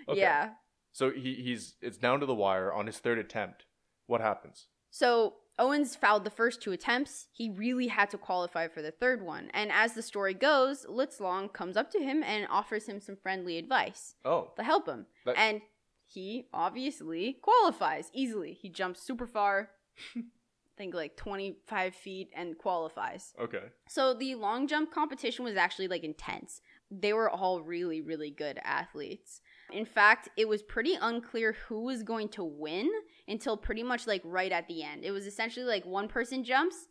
Okay. 0.09 0.21
Yeah. 0.21 0.51
So 0.97 1.11
he 1.11 1.35
he's 1.35 1.75
it's 1.83 1.99
down 1.99 2.21
to 2.21 2.27
the 2.27 2.35
wire 2.35 2.73
on 2.73 2.87
his 2.87 2.97
third 2.99 3.19
attempt. 3.19 3.67
What 4.07 4.23
happens? 4.23 4.69
So 4.91 5.35
Owens 5.59 5.95
fouled 5.95 6.25
the 6.25 6.31
first 6.31 6.63
two 6.63 6.73
attempts. 6.73 7.27
He 7.33 7.51
really 7.51 7.89
had 7.89 8.09
to 8.11 8.17
qualify 8.19 8.69
for 8.69 8.81
the 8.81 8.93
third 8.93 9.21
one. 9.21 9.51
And 9.53 9.71
as 9.71 9.93
the 9.93 10.01
story 10.01 10.33
goes, 10.33 10.87
Lutz 10.89 11.21
Long 11.21 11.51
comes 11.51 11.77
up 11.77 11.91
to 11.91 11.99
him 11.99 12.23
and 12.23 12.47
offers 12.51 12.87
him 12.87 13.01
some 13.01 13.17
friendly 13.23 13.59
advice. 13.59 14.15
Oh, 14.25 14.53
to 14.57 14.63
help 14.63 14.89
him. 14.89 15.05
That- 15.27 15.37
and 15.37 15.61
he 16.07 16.47
obviously 16.55 17.37
qualifies 17.43 18.09
easily. 18.15 18.55
He 18.55 18.71
jumps 18.71 19.03
super 19.03 19.27
far, 19.27 19.69
I 20.17 20.23
think 20.79 20.95
like 20.95 21.19
25 21.19 21.95
feet, 21.95 22.31
and 22.35 22.57
qualifies. 22.57 23.35
okay. 23.39 23.65
So 23.87 24.15
the 24.15 24.35
long 24.37 24.67
jump 24.67 24.95
competition 24.95 25.45
was 25.45 25.57
actually 25.57 25.89
like 25.89 26.05
intense. 26.05 26.63
They 26.91 27.13
were 27.13 27.29
all 27.29 27.61
really, 27.61 28.01
really 28.01 28.31
good 28.31 28.59
athletes. 28.65 29.43
In 29.73 29.85
fact, 29.85 30.29
it 30.37 30.49
was 30.49 30.63
pretty 30.63 30.97
unclear 31.01 31.57
who 31.69 31.85
was 31.85 32.03
going 32.03 32.29
to 32.31 32.45
win 32.45 32.91
until 33.27 33.57
pretty 33.57 33.83
much 33.83 34.07
like 34.07 34.23
right 34.25 34.53
at 34.53 34.69
the 34.69 34.83
end. 34.83 35.05
It 35.05 35.11
was 35.11 35.27
essentially 35.27 35.67
like 35.67 35.85
one 35.85 36.09
person 36.09 36.45
jumps, 36.45 36.89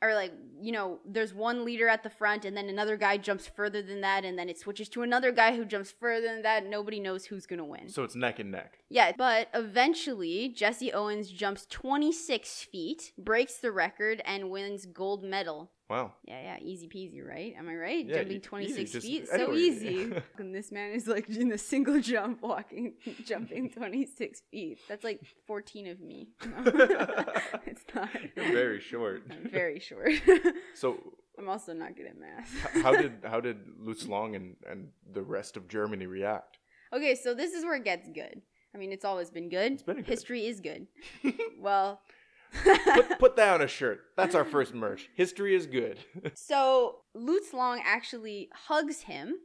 or 0.00 0.14
like, 0.14 0.32
you 0.60 0.70
know, 0.70 1.00
there's 1.04 1.34
one 1.34 1.64
leader 1.64 1.88
at 1.88 2.04
the 2.04 2.10
front, 2.10 2.44
and 2.44 2.56
then 2.56 2.68
another 2.68 2.96
guy 2.96 3.16
jumps 3.16 3.48
further 3.48 3.82
than 3.82 4.00
that, 4.02 4.24
and 4.24 4.38
then 4.38 4.48
it 4.48 4.58
switches 4.58 4.88
to 4.90 5.02
another 5.02 5.32
guy 5.32 5.56
who 5.56 5.64
jumps 5.64 5.92
further 5.98 6.28
than 6.28 6.42
that. 6.42 6.64
Nobody 6.64 7.00
knows 7.00 7.24
who's 7.24 7.46
going 7.46 7.58
to 7.58 7.64
win. 7.64 7.88
So 7.88 8.04
it's 8.04 8.14
neck 8.14 8.38
and 8.38 8.52
neck. 8.52 8.78
Yeah, 8.90 9.12
but 9.16 9.48
eventually, 9.52 10.48
Jesse 10.48 10.92
Owens 10.92 11.30
jumps 11.30 11.66
26 11.66 12.62
feet, 12.62 13.12
breaks 13.18 13.58
the 13.58 13.70
record, 13.70 14.22
and 14.24 14.50
wins 14.50 14.86
gold 14.86 15.22
medal. 15.22 15.72
Wow. 15.90 16.12
Yeah, 16.24 16.40
yeah, 16.42 16.56
easy 16.60 16.86
peasy, 16.86 17.26
right? 17.26 17.54
Am 17.56 17.68
I 17.68 17.74
right? 17.74 18.06
Yeah, 18.06 18.16
Jumping 18.16 18.36
e- 18.36 18.40
26 18.40 18.94
easy, 18.94 19.00
feet, 19.00 19.28
so 19.28 19.54
easy. 19.54 20.12
and 20.38 20.54
this 20.54 20.70
man 20.70 20.92
is 20.92 21.06
like 21.06 21.28
in 21.30 21.50
a 21.52 21.58
single 21.58 22.00
jump, 22.00 22.42
walking, 22.42 22.94
jumping 23.24 23.70
26 23.70 24.42
feet. 24.50 24.78
That's 24.88 25.04
like 25.04 25.20
14 25.46 25.86
of 25.88 26.00
me. 26.00 26.28
it's 26.42 27.84
not. 27.94 28.10
You're 28.36 28.52
very 28.52 28.80
short. 28.80 29.22
I'm 29.30 29.50
very 29.50 29.80
short. 29.80 30.12
So 30.74 30.98
I'm 31.38 31.48
also 31.48 31.72
not 31.72 31.96
good 31.96 32.06
at 32.06 32.18
math. 32.18 32.82
how 32.82 32.92
did 32.92 33.12
how 33.24 33.40
did 33.40 33.58
Lutz 33.78 34.06
Long 34.06 34.34
and 34.34 34.56
and 34.68 34.88
the 35.10 35.22
rest 35.22 35.56
of 35.56 35.68
Germany 35.68 36.06
react? 36.06 36.58
Okay, 36.92 37.14
so 37.14 37.34
this 37.34 37.52
is 37.52 37.64
where 37.64 37.76
it 37.76 37.84
gets 37.84 38.08
good. 38.08 38.42
I 38.74 38.78
mean, 38.78 38.92
it's 38.92 39.04
always 39.04 39.30
been 39.30 39.48
good. 39.48 39.72
It's 39.72 39.82
been 39.82 39.96
good. 39.96 40.06
History 40.06 40.46
is 40.46 40.60
good. 40.60 40.86
well, 41.58 42.00
put 42.64 43.08
put 43.18 43.36
that 43.36 43.54
on 43.54 43.62
a 43.62 43.68
shirt. 43.68 44.00
That's 44.16 44.34
our 44.34 44.44
first 44.44 44.74
merch. 44.74 45.08
History 45.14 45.54
is 45.54 45.66
good. 45.66 45.98
So 46.34 47.00
Lutz 47.14 47.52
Long 47.52 47.80
actually 47.84 48.48
hugs 48.52 49.02
him 49.02 49.36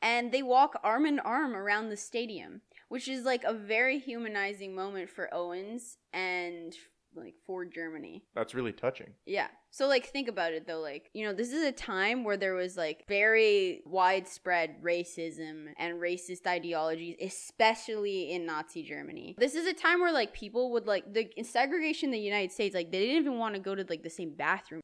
and 0.00 0.32
they 0.32 0.42
walk 0.42 0.78
arm 0.82 1.06
in 1.06 1.18
arm 1.20 1.54
around 1.54 1.88
the 1.88 1.96
stadium, 1.96 2.62
which 2.88 3.08
is 3.08 3.24
like 3.24 3.44
a 3.44 3.52
very 3.52 3.98
humanizing 3.98 4.74
moment 4.74 5.10
for 5.10 5.32
Owens 5.32 5.98
and 6.12 6.74
like 7.14 7.34
for 7.46 7.64
Germany. 7.64 8.24
That's 8.34 8.54
really 8.54 8.72
touching. 8.72 9.14
Yeah. 9.26 9.48
So 9.72 9.88
like 9.88 10.04
think 10.06 10.28
about 10.28 10.52
it 10.52 10.66
though 10.66 10.80
like, 10.80 11.08
you 11.14 11.24
know, 11.24 11.32
this 11.32 11.50
is 11.50 11.64
a 11.64 11.72
time 11.72 12.24
where 12.24 12.36
there 12.36 12.52
was 12.52 12.76
like 12.76 13.06
very 13.08 13.80
widespread 13.86 14.82
racism 14.82 15.68
and 15.78 15.94
racist 15.94 16.46
ideologies, 16.46 17.16
especially 17.22 18.32
in 18.32 18.44
Nazi 18.44 18.82
Germany. 18.82 19.34
This 19.38 19.54
is 19.54 19.66
a 19.66 19.72
time 19.72 20.00
where 20.00 20.12
like 20.12 20.34
people 20.34 20.72
would 20.72 20.86
like 20.86 21.10
the 21.14 21.26
in 21.38 21.44
segregation 21.44 22.10
in 22.10 22.12
the 22.12 22.18
United 22.18 22.52
States 22.52 22.74
like 22.74 22.92
they 22.92 23.00
didn't 23.00 23.22
even 23.22 23.38
want 23.38 23.54
to 23.54 23.60
go 23.60 23.74
to 23.74 23.86
like 23.88 24.02
the 24.02 24.10
same 24.10 24.34
bathroom. 24.34 24.82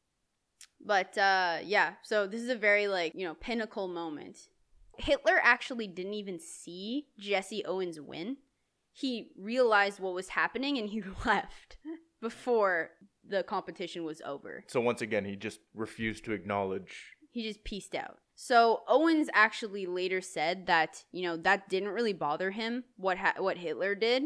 But 0.83 1.15
uh 1.19 1.59
yeah, 1.63 1.93
so 2.01 2.25
this 2.25 2.41
is 2.41 2.49
a 2.49 2.55
very 2.55 2.87
like, 2.87 3.13
you 3.13 3.27
know, 3.27 3.35
pinnacle 3.35 3.87
moment. 3.87 4.49
Hitler 4.97 5.39
actually 5.43 5.87
didn't 5.87 6.15
even 6.15 6.39
see 6.39 7.09
Jesse 7.19 7.63
Owens 7.63 8.01
win. 8.01 8.37
He 8.91 9.33
realized 9.37 9.99
what 9.99 10.15
was 10.15 10.29
happening 10.29 10.79
and 10.79 10.89
he 10.89 11.03
left 11.27 11.77
before 12.21 12.89
the 13.29 13.43
competition 13.43 14.03
was 14.03 14.21
over. 14.25 14.63
So 14.67 14.81
once 14.81 15.01
again, 15.01 15.25
he 15.25 15.35
just 15.35 15.59
refused 15.73 16.25
to 16.25 16.31
acknowledge. 16.33 17.13
He 17.31 17.43
just 17.47 17.63
pieced 17.63 17.95
out. 17.95 18.17
So 18.35 18.81
Owens 18.87 19.29
actually 19.33 19.85
later 19.85 20.21
said 20.21 20.65
that 20.67 21.03
you 21.11 21.23
know 21.23 21.37
that 21.37 21.69
didn't 21.69 21.89
really 21.89 22.13
bother 22.13 22.51
him 22.51 22.83
what 22.97 23.17
ha- 23.17 23.35
what 23.37 23.57
Hitler 23.57 23.95
did, 23.95 24.23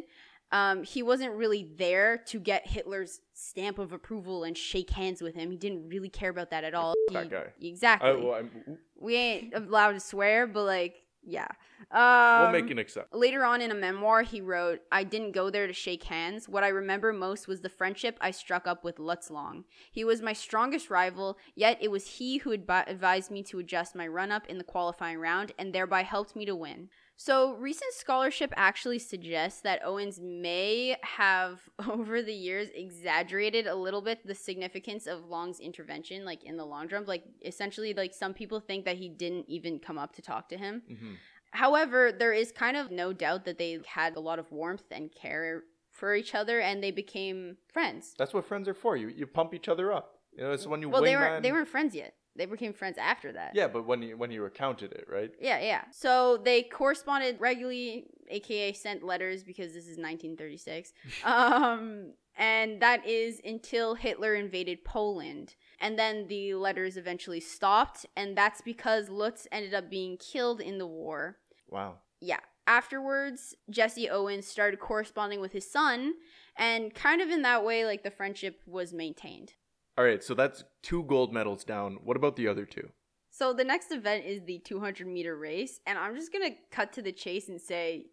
Um, 0.52 0.84
he 0.84 1.02
wasn't 1.02 1.34
really 1.34 1.68
there 1.78 2.20
to 2.28 2.40
get 2.40 2.68
Hitler's 2.68 3.22
stamp 3.34 3.80
of 3.80 3.92
approval 3.92 4.44
and 4.44 4.56
shake 4.56 4.92
hands 4.92 5.20
with 5.22 5.34
him. 5.34 5.50
He 5.50 5.58
didn't 5.58 5.88
really 5.90 6.10
care 6.10 6.30
about 6.30 6.52
that 6.52 6.64
at 6.64 6.76
all. 6.76 6.94
that 7.12 7.24
He- 7.24 7.30
guy. 7.30 7.48
Exactly. 7.60 8.10
I, 8.10 8.14
well, 8.14 8.50
we 9.00 9.16
ain't 9.16 9.54
allowed 9.56 9.94
to 9.94 10.00
swear, 10.00 10.46
but 10.46 10.64
like, 10.66 10.96
yeah. 11.26 11.48
Um, 11.92 12.44
we'll 12.44 12.62
make 12.62 12.72
an 12.72 12.80
exception. 12.80 13.18
Later 13.18 13.44
on 13.46 13.62
in 13.62 13.72
a 13.72 13.76
memoir, 13.76 14.24
he 14.24 14.42
wrote, 14.42 14.82
I 14.92 15.04
didn't 15.04 15.32
go 15.32 15.50
there 15.50 15.68
to 15.68 15.74
shake 15.74 16.04
hands. 16.04 16.50
What 16.50 16.64
I 16.64 16.70
remember 16.70 17.14
most 17.14 17.48
was 17.48 17.62
the 17.62 17.70
friendship 17.70 18.18
I 18.22 18.32
struck 18.32 18.68
up 18.68 18.84
with 18.84 19.00
Lutz 19.00 19.30
Long. 19.30 19.66
He 19.92 20.04
was 20.04 20.22
my 20.22 20.34
strongest 20.34 20.90
rival, 20.90 21.38
yet 21.56 21.78
it 21.82 21.92
was 21.92 22.18
he 22.18 22.38
who 22.38 22.58
advi- 22.58 22.90
advised 22.90 23.32
me 23.32 23.44
to 23.44 23.60
adjust 23.60 23.96
my 23.96 24.08
run 24.08 24.32
up 24.32 24.48
in 24.48 24.58
the 24.58 24.64
qualifying 24.64 25.18
round 25.18 25.52
and 25.58 25.74
thereby 25.74 26.04
helped 26.04 26.36
me 26.36 26.46
to 26.46 26.56
win. 26.56 26.90
So, 27.16 27.56
recent 27.56 27.94
scholarship 27.94 28.52
actually 28.56 29.00
suggests 29.00 29.62
that 29.62 29.82
Owens 29.86 30.20
may 30.20 30.98
have, 31.04 31.62
over 31.90 32.22
the 32.22 32.34
years, 32.34 32.70
exaggerated 32.74 33.68
a 33.68 33.76
little 33.76 34.02
bit 34.02 34.26
the 34.26 34.36
significance 34.36 35.08
of 35.08 35.26
Long's 35.26 35.60
intervention, 35.60 36.26
like 36.26 36.44
in 36.44 36.58
the 36.58 36.66
long 36.66 36.90
jump. 36.90 37.08
Like, 37.08 37.24
essentially, 37.46 37.94
like 37.94 38.14
some 38.14 38.34
people 38.34 38.60
think 38.60 38.86
that 38.86 38.98
he 38.98 39.10
didn't 39.10 39.46
even 39.48 39.80
come 39.80 39.98
up 39.98 40.14
to 40.16 40.22
talk 40.22 40.50
to 40.50 40.58
him. 40.58 40.84
hmm 40.88 41.14
However, 41.56 42.12
there 42.12 42.34
is 42.34 42.52
kind 42.52 42.76
of 42.76 42.90
no 42.90 43.14
doubt 43.14 43.46
that 43.46 43.60
they 43.60 43.78
had 43.86 44.16
a 44.16 44.20
lot 44.20 44.40
of 44.40 44.52
warmth 44.52 44.86
and 44.90 45.14
care 45.14 45.62
for 45.92 46.16
each 46.16 46.34
other 46.34 46.60
and 46.60 46.84
they 46.84 46.90
became 46.90 47.58
friends. 47.72 48.16
That's 48.18 48.34
what 48.34 48.46
friends 48.46 48.68
are 48.68 48.74
for. 48.74 48.98
You 48.98 49.10
you 49.10 49.28
pump 49.28 49.54
each 49.54 49.70
other 49.70 49.94
up. 49.94 50.16
You 50.36 50.44
know, 50.46 50.52
it's 50.52 50.66
when 50.66 50.82
you 50.82 50.90
Well, 50.90 51.04
they 51.04 51.16
weren't 51.16 51.44
they 51.44 51.52
weren't 51.52 51.68
friends 51.68 51.94
yet. 51.94 52.16
They 52.36 52.46
became 52.46 52.74
friends 52.74 52.98
after 52.98 53.32
that. 53.34 53.52
Yeah, 53.54 53.68
but 53.68 53.86
when 53.86 54.02
you 54.02 54.18
when 54.18 54.32
you 54.32 54.42
recounted 54.42 54.92
it, 54.92 55.06
right? 55.12 55.32
Yeah, 55.40 55.60
yeah. 55.60 55.84
So 55.92 56.38
they 56.44 56.64
corresponded 56.64 57.40
regularly, 57.40 58.08
aka 58.30 58.74
sent 58.74 59.04
letters 59.04 59.44
because 59.44 59.74
this 59.74 59.84
is 59.84 59.98
1936. 59.98 60.94
um, 61.24 62.14
and 62.36 62.82
that 62.82 63.06
is 63.06 63.40
until 63.46 63.94
Hitler 63.96 64.34
invaded 64.34 64.84
Poland. 64.84 65.56
And 65.80 66.00
then 66.00 66.28
the 66.28 66.56
letters 66.56 66.98
eventually 66.98 67.40
stopped, 67.40 68.06
and 68.16 68.36
that's 68.36 68.62
because 68.62 69.10
Lutz 69.10 69.48
ended 69.52 69.74
up 69.74 69.90
being 69.90 70.18
killed 70.18 70.62
in 70.62 70.78
the 70.78 70.88
war. 70.88 71.38
Wow. 71.70 71.98
yeah. 72.20 72.40
Afterwards, 72.66 73.56
Jesse 73.70 74.10
Owens 74.10 74.48
started 74.48 74.80
corresponding 74.80 75.42
with 75.42 75.52
his 75.52 75.70
son, 75.70 76.14
and 76.56 76.94
kind 76.94 77.22
of 77.22 77.30
in 77.30 77.42
that 77.42 77.66
way, 77.66 77.84
like 77.84 78.04
the 78.04 78.12
friendship 78.12 78.62
was 78.66 78.94
maintained. 78.94 79.54
All 79.98 80.04
right, 80.04 80.24
so 80.24 80.34
that's 80.34 80.64
two 80.82 81.04
gold 81.04 81.34
medals 81.34 81.64
down. 81.64 82.00
What 82.04 82.18
about 82.18 82.36
the 82.36 82.48
other 82.48 82.66
two? 82.66 82.90
So 83.30 83.54
the 83.54 83.64
next 83.64 83.92
event 83.92 84.26
is 84.26 84.42
the 84.46 84.60
200 84.60 85.08
meter 85.08 85.38
race, 85.38 85.80
and 85.86 85.98
I'm 85.98 86.16
just 86.16 86.32
gonna 86.32 86.52
cut 86.72 86.94
to 86.94 87.02
the 87.02 87.12
chase 87.12 87.50
and 87.50 87.62
say 87.62 88.08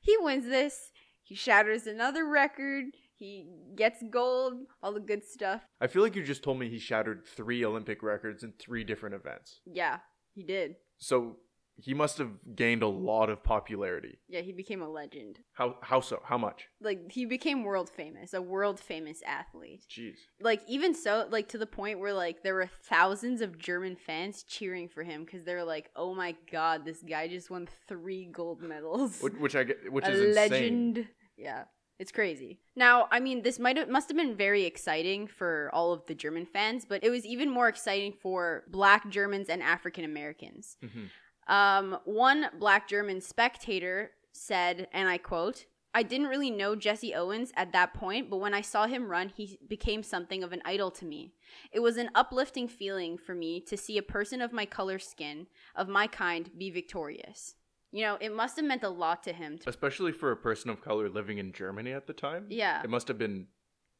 he 0.00 0.16
wins 0.18 0.46
this. 0.46 0.90
He 1.22 1.34
shatters 1.34 1.86
another 1.86 2.26
record. 2.26 2.84
He 3.14 3.46
gets 3.74 4.02
gold, 4.10 4.66
all 4.82 4.92
the 4.92 5.00
good 5.00 5.24
stuff. 5.24 5.62
I 5.80 5.86
feel 5.86 6.02
like 6.02 6.14
you 6.14 6.22
just 6.22 6.42
told 6.42 6.58
me 6.58 6.68
he 6.68 6.78
shattered 6.78 7.26
three 7.26 7.64
Olympic 7.64 8.02
records 8.02 8.42
in 8.42 8.52
three 8.58 8.84
different 8.84 9.14
events. 9.14 9.60
Yeah, 9.64 9.98
he 10.34 10.42
did. 10.42 10.76
So 10.98 11.38
he 11.76 11.92
must 11.94 12.18
have 12.18 12.30
gained 12.54 12.82
a 12.82 12.88
lot 12.88 13.28
of 13.30 13.42
popularity. 13.42 14.18
Yeah, 14.28 14.40
he 14.42 14.52
became 14.52 14.80
a 14.82 14.88
legend. 14.88 15.40
How 15.54 15.76
how 15.82 16.00
so? 16.00 16.20
How 16.24 16.38
much? 16.38 16.68
Like 16.80 17.10
he 17.10 17.24
became 17.26 17.64
world 17.64 17.90
famous, 17.90 18.32
a 18.32 18.40
world 18.40 18.78
famous 18.80 19.22
athlete. 19.26 19.84
Jeez. 19.90 20.16
like 20.40 20.62
even 20.68 20.94
so 20.94 21.26
like 21.30 21.48
to 21.48 21.58
the 21.58 21.66
point 21.66 21.98
where 21.98 22.12
like 22.12 22.42
there 22.42 22.54
were 22.54 22.70
thousands 22.82 23.40
of 23.40 23.58
german 23.58 23.96
fans 23.96 24.42
cheering 24.44 24.88
for 24.88 25.02
him 25.02 25.24
because 25.24 25.44
they're 25.44 25.64
like 25.64 25.90
oh 25.96 26.14
my 26.14 26.34
god 26.50 26.84
this 26.84 27.02
guy 27.02 27.26
just 27.28 27.50
won 27.50 27.68
three 27.88 28.24
gold 28.26 28.60
medals 28.62 29.20
Which, 29.20 29.34
which 29.34 29.56
I 29.56 29.64
get, 29.64 29.92
which 29.92 30.04
a 30.06 30.10
is 30.12 30.20
insane. 30.20 30.34
legend 30.50 31.08
yeah 31.36 31.64
it's 31.98 32.12
crazy 32.12 32.60
now 32.76 33.08
i 33.10 33.18
mean 33.20 33.42
this 33.42 33.58
might 33.58 33.76
have 33.76 33.88
must 33.88 34.08
have 34.08 34.16
been 34.16 34.36
very 34.36 34.64
exciting 34.64 35.26
for 35.26 35.70
all 35.72 35.92
of 35.92 36.04
the 36.06 36.14
german 36.14 36.46
fans 36.46 36.84
but 36.84 37.02
it 37.04 37.10
was 37.10 37.24
even 37.24 37.48
more 37.50 37.68
exciting 37.68 38.12
for 38.12 38.64
black 38.68 39.08
germans 39.10 39.48
and 39.48 39.62
african 39.62 40.04
americans 40.04 40.76
Mhm. 40.84 41.08
Um, 41.48 41.98
one 42.04 42.46
black 42.58 42.88
German 42.88 43.20
spectator 43.20 44.10
said, 44.32 44.88
and 44.92 45.08
I 45.08 45.18
quote, 45.18 45.66
I 45.96 46.02
didn't 46.02 46.26
really 46.26 46.50
know 46.50 46.74
Jesse 46.74 47.14
Owens 47.14 47.52
at 47.54 47.72
that 47.72 47.94
point, 47.94 48.28
but 48.28 48.38
when 48.38 48.52
I 48.52 48.62
saw 48.62 48.86
him 48.86 49.08
run, 49.08 49.28
he 49.36 49.58
became 49.68 50.02
something 50.02 50.42
of 50.42 50.52
an 50.52 50.60
idol 50.64 50.90
to 50.92 51.04
me. 51.04 51.34
It 51.70 51.78
was 51.80 51.96
an 51.98 52.10
uplifting 52.16 52.66
feeling 52.66 53.16
for 53.16 53.32
me 53.34 53.60
to 53.60 53.76
see 53.76 53.96
a 53.96 54.02
person 54.02 54.40
of 54.42 54.52
my 54.52 54.66
color 54.66 54.98
skin, 54.98 55.46
of 55.76 55.86
my 55.88 56.08
kind, 56.08 56.50
be 56.58 56.70
victorious. 56.70 57.54
You 57.92 58.02
know, 58.02 58.18
it 58.20 58.34
must 58.34 58.56
have 58.56 58.64
meant 58.64 58.82
a 58.82 58.88
lot 58.88 59.22
to 59.22 59.32
him. 59.32 59.56
To, 59.58 59.68
Especially 59.70 60.10
for 60.10 60.32
a 60.32 60.36
person 60.36 60.68
of 60.68 60.80
color 60.80 61.08
living 61.08 61.38
in 61.38 61.52
Germany 61.52 61.92
at 61.92 62.08
the 62.08 62.12
time. 62.12 62.46
yeah. 62.48 62.82
It 62.82 62.90
must 62.90 63.06
have 63.06 63.18
been 63.18 63.46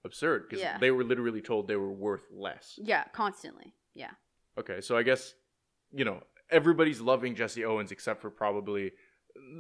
absurd 0.05 0.49
because 0.49 0.61
Yeah. 0.63 0.79
they 0.79 0.91
were 0.91 1.05
literally 1.05 1.41
told 1.43 1.69
they 1.69 1.77
were 1.77 1.93
worth 1.93 2.25
less. 2.33 2.75
Yeah, 2.83 3.05
constantly. 3.13 3.73
Yeah. 3.95 4.11
Okay, 4.59 4.81
so 4.81 4.97
I 4.97 5.05
guess 5.05 5.35
you 5.93 6.05
know 6.05 6.25
everybody's 6.51 7.01
loving 7.01 7.35
Jesse 7.35 7.65
Owens 7.65 7.93
except 7.93 8.21
for 8.21 8.31
probably 8.31 8.93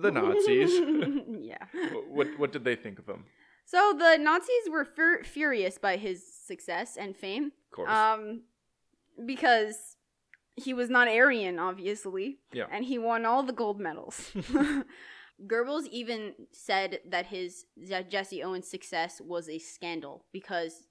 the 0.00 0.10
Nazis. 0.10 0.72
yeah. 1.40 1.64
what 2.08 2.28
what 2.38 2.52
did 2.52 2.64
they 2.64 2.76
think 2.76 2.98
of 2.98 3.08
him? 3.08 3.24
So 3.66 3.94
the 3.98 4.18
Nazis 4.18 4.70
were 4.70 4.84
fur- 4.84 5.22
furious 5.24 5.78
by 5.78 5.96
his 5.96 6.22
success 6.46 6.96
and 6.98 7.16
fame. 7.16 7.46
Of 7.46 7.76
course. 7.76 7.90
Um, 7.90 8.42
because 9.24 9.96
he 10.56 10.74
was 10.74 10.90
not 10.90 11.08
Aryan, 11.08 11.58
obviously. 11.58 12.38
Yeah. 12.52 12.66
And 12.70 12.84
he 12.84 12.98
won 12.98 13.24
all 13.24 13.42
the 13.42 13.52
gold 13.52 13.80
medals. 13.80 14.32
Goebbels 15.46 15.86
even 15.90 16.34
said 16.52 17.00
that 17.08 17.26
his 17.26 17.64
that 17.88 18.08
Jesse 18.10 18.42
Owens' 18.42 18.68
success 18.70 19.20
was 19.20 19.48
a 19.48 19.58
scandal 19.58 20.26
because 20.32 20.86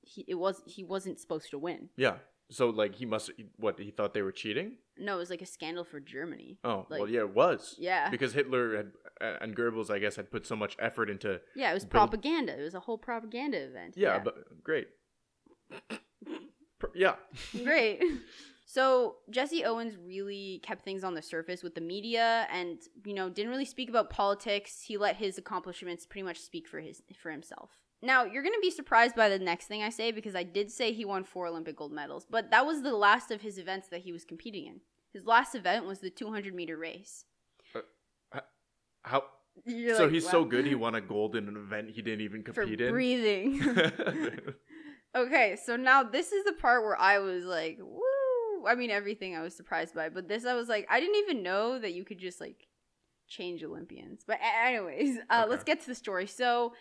he 0.00 0.24
it 0.26 0.36
was 0.36 0.62
he 0.66 0.84
wasn't 0.84 1.20
supposed 1.20 1.50
to 1.50 1.58
win. 1.58 1.90
yeah. 1.96 2.16
So 2.50 2.68
like 2.68 2.94
he 2.96 3.06
must 3.06 3.30
what 3.56 3.78
he 3.78 3.90
thought 3.90 4.14
they 4.14 4.22
were 4.22 4.32
cheating. 4.32 4.76
No, 4.98 5.16
it 5.16 5.18
was 5.18 5.30
like 5.30 5.42
a 5.42 5.46
scandal 5.46 5.84
for 5.84 5.98
Germany. 5.98 6.58
Oh 6.62 6.86
well, 6.90 7.08
yeah, 7.08 7.20
it 7.20 7.34
was. 7.34 7.74
Yeah. 7.78 8.10
Because 8.10 8.34
Hitler 8.34 8.76
had 8.76 8.92
uh, 9.20 9.36
and 9.40 9.56
Goebbels, 9.56 9.90
I 9.90 9.98
guess, 9.98 10.16
had 10.16 10.30
put 10.30 10.46
so 10.46 10.54
much 10.54 10.76
effort 10.78 11.08
into. 11.10 11.40
Yeah, 11.56 11.70
it 11.70 11.74
was 11.74 11.84
Build- 11.84 11.90
propaganda. 11.90 12.58
It 12.58 12.62
was 12.62 12.74
a 12.74 12.80
whole 12.80 12.98
propaganda 12.98 13.58
event. 13.58 13.94
Yeah, 13.96 14.18
but 14.18 14.62
great. 14.62 14.88
Yeah. 16.94 17.14
Great. 17.64 18.02
So 18.66 19.16
Jesse 19.30 19.64
Owens 19.64 19.94
really 19.96 20.60
kept 20.62 20.84
things 20.84 21.02
on 21.04 21.14
the 21.14 21.22
surface 21.22 21.62
with 21.62 21.74
the 21.74 21.80
media, 21.80 22.46
and 22.52 22.78
you 23.04 23.14
know 23.14 23.30
didn't 23.30 23.50
really 23.50 23.64
speak 23.64 23.88
about 23.88 24.10
politics. 24.10 24.82
He 24.82 24.96
let 24.98 25.16
his 25.16 25.38
accomplishments 25.38 26.04
pretty 26.06 26.24
much 26.24 26.40
speak 26.40 26.68
for 26.68 26.80
his 26.80 27.02
for 27.22 27.30
himself. 27.30 27.70
Now 28.04 28.24
you're 28.24 28.42
gonna 28.42 28.56
be 28.60 28.70
surprised 28.70 29.16
by 29.16 29.28
the 29.28 29.38
next 29.38 29.66
thing 29.66 29.82
I 29.82 29.88
say 29.90 30.12
because 30.12 30.34
I 30.34 30.42
did 30.42 30.70
say 30.70 30.92
he 30.92 31.04
won 31.04 31.24
four 31.24 31.46
Olympic 31.46 31.76
gold 31.76 31.92
medals, 31.92 32.26
but 32.28 32.50
that 32.50 32.66
was 32.66 32.82
the 32.82 32.94
last 32.94 33.30
of 33.30 33.40
his 33.40 33.58
events 33.58 33.88
that 33.88 34.02
he 34.02 34.12
was 34.12 34.24
competing 34.24 34.66
in. 34.66 34.80
His 35.12 35.24
last 35.26 35.54
event 35.54 35.86
was 35.86 36.00
the 36.00 36.10
200 36.10 36.54
meter 36.54 36.76
race. 36.76 37.24
How? 39.02 39.24
You're 39.66 39.96
so 39.96 40.04
like, 40.04 40.12
he's 40.12 40.24
"Wow." 40.24 40.30
so 40.30 40.44
good 40.44 40.66
he 40.66 40.74
won 40.74 40.94
a 40.94 41.00
gold 41.00 41.36
in 41.36 41.46
an 41.46 41.56
event 41.56 41.90
he 41.90 42.02
didn't 42.02 42.22
even 42.22 42.42
for 42.42 42.52
compete 42.52 42.80
in. 42.80 42.90
breathing. 42.92 43.92
Okay, 45.16 45.56
so 45.64 45.76
now 45.76 46.02
this 46.02 46.32
is 46.32 46.44
the 46.44 46.54
part 46.54 46.82
where 46.82 46.98
I 47.00 47.20
was 47.20 47.44
like, 47.44 47.78
woo. 47.80 48.66
I 48.66 48.74
mean, 48.74 48.90
everything 48.90 49.36
I 49.36 49.42
was 49.42 49.54
surprised 49.54 49.94
by, 49.94 50.08
but 50.08 50.26
this 50.26 50.44
I 50.44 50.54
was 50.54 50.68
like, 50.68 50.88
I 50.90 50.98
didn't 50.98 51.14
even 51.22 51.44
know 51.44 51.78
that 51.78 51.92
you 51.94 52.04
could 52.04 52.18
just 52.18 52.40
like 52.40 52.66
change 53.28 53.62
Olympians. 53.62 54.24
But, 54.26 54.40
anyways, 54.42 55.18
uh, 55.30 55.42
Okay. 55.42 55.50
let's 55.50 55.62
get 55.62 55.80
to 55.82 55.86
the 55.86 55.94
story. 55.94 56.26
So, 56.26 56.72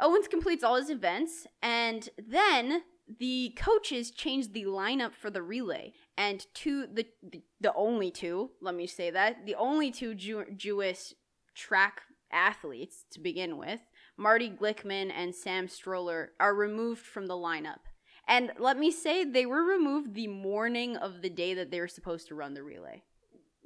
Owens 0.00 0.28
completes 0.28 0.62
all 0.62 0.76
his 0.76 0.90
events, 0.90 1.46
and 1.62 2.08
then 2.16 2.82
the 3.18 3.54
coaches 3.56 4.10
change 4.10 4.52
the 4.52 4.64
lineup 4.64 5.14
for 5.14 5.30
the 5.30 5.42
relay. 5.42 5.92
And 6.16 6.46
two, 6.54 6.86
the, 6.86 7.06
the, 7.22 7.42
the 7.60 7.72
only 7.74 8.10
two, 8.10 8.50
let 8.60 8.74
me 8.74 8.86
say 8.86 9.10
that, 9.10 9.46
the 9.46 9.54
only 9.54 9.90
two 9.90 10.14
Jew- 10.14 10.46
Jewish 10.56 11.14
track 11.54 12.02
athletes 12.30 13.04
to 13.12 13.20
begin 13.20 13.56
with, 13.56 13.80
Marty 14.16 14.50
Glickman 14.50 15.10
and 15.10 15.34
Sam 15.34 15.68
Stoller, 15.68 16.32
are 16.38 16.54
removed 16.54 17.00
from 17.00 17.26
the 17.26 17.34
lineup. 17.34 17.80
And 18.26 18.52
let 18.58 18.78
me 18.78 18.90
say, 18.90 19.24
they 19.24 19.46
were 19.46 19.64
removed 19.64 20.14
the 20.14 20.26
morning 20.26 20.96
of 20.96 21.22
the 21.22 21.30
day 21.30 21.54
that 21.54 21.70
they 21.70 21.80
were 21.80 21.88
supposed 21.88 22.28
to 22.28 22.34
run 22.34 22.52
the 22.52 22.62
relay. 22.62 23.02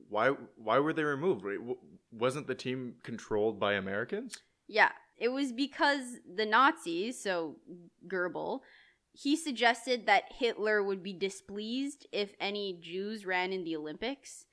why? 0.09 0.29
Why 0.57 0.79
were 0.79 0.93
they 0.93 1.05
removed? 1.05 1.45
Wasn't 2.13 2.47
the 2.47 2.55
team 2.55 2.95
controlled 3.03 3.59
by 3.59 3.73
Americans? 3.73 4.39
Yeah, 4.69 4.93
it 5.19 5.29
was 5.29 5.53
because 5.53 6.19
the 6.35 6.47
Nazis, 6.47 7.23
so 7.23 7.57
Goebbels, 8.09 8.61
he 9.13 9.37
suggested 9.37 10.07
that 10.07 10.25
Hitler 10.39 10.83
would 10.83 11.03
be 11.03 11.13
displeased 11.13 12.07
if 12.13 12.35
any 12.41 12.79
Jews 12.83 13.27
ran 13.27 13.53
in 13.53 13.65
the 13.65 13.77
Olympics. 13.77 14.47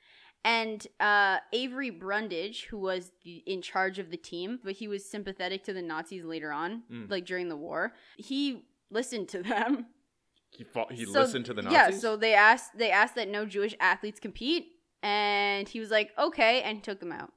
And 0.43 0.86
uh, 1.00 1.38
Avery 1.54 1.89
Brundage, 1.89 2.65
who 2.69 2.78
was 2.78 3.12
the, 3.24 3.43
in 3.45 3.62
charge 3.62 4.00
of 4.00 4.10
the 4.10 4.17
team, 4.17 4.60
but 4.63 4.74
he 4.74 4.88
was 4.88 5.10
sympathetic 5.10 5.63
to 5.65 5.74
the 5.74 5.82
Nazis 5.82 6.24
later 6.24 6.52
on, 6.52 6.84
Mm. 6.91 7.10
like 7.10 7.26
during 7.26 7.50
the 7.50 7.58
war, 7.58 7.93
he 8.17 8.63
listened 8.89 9.28
to 9.30 9.43
them. 9.43 9.88
He 10.52 10.63
fought, 10.63 10.91
he 10.93 11.06
So- 11.06 11.12
listened 11.22 11.45
to 11.45 11.54
the 11.54 11.62
Nazis. 11.62 11.78
Yeah, 11.95 12.00
so 12.00 12.15
they 12.17 12.34
asked 12.34 12.78
they 12.78 12.89
asked 12.89 13.15
that 13.15 13.28
no 13.30 13.45
Jewish 13.45 13.76
athletes 13.80 14.19
compete, 14.19 14.65
and 15.04 15.67
he 15.69 15.80
was 15.80 15.91
like, 15.91 16.12
okay, 16.17 16.62
and 16.63 16.84
took 16.84 17.00
them 17.00 17.12
out. 17.12 17.32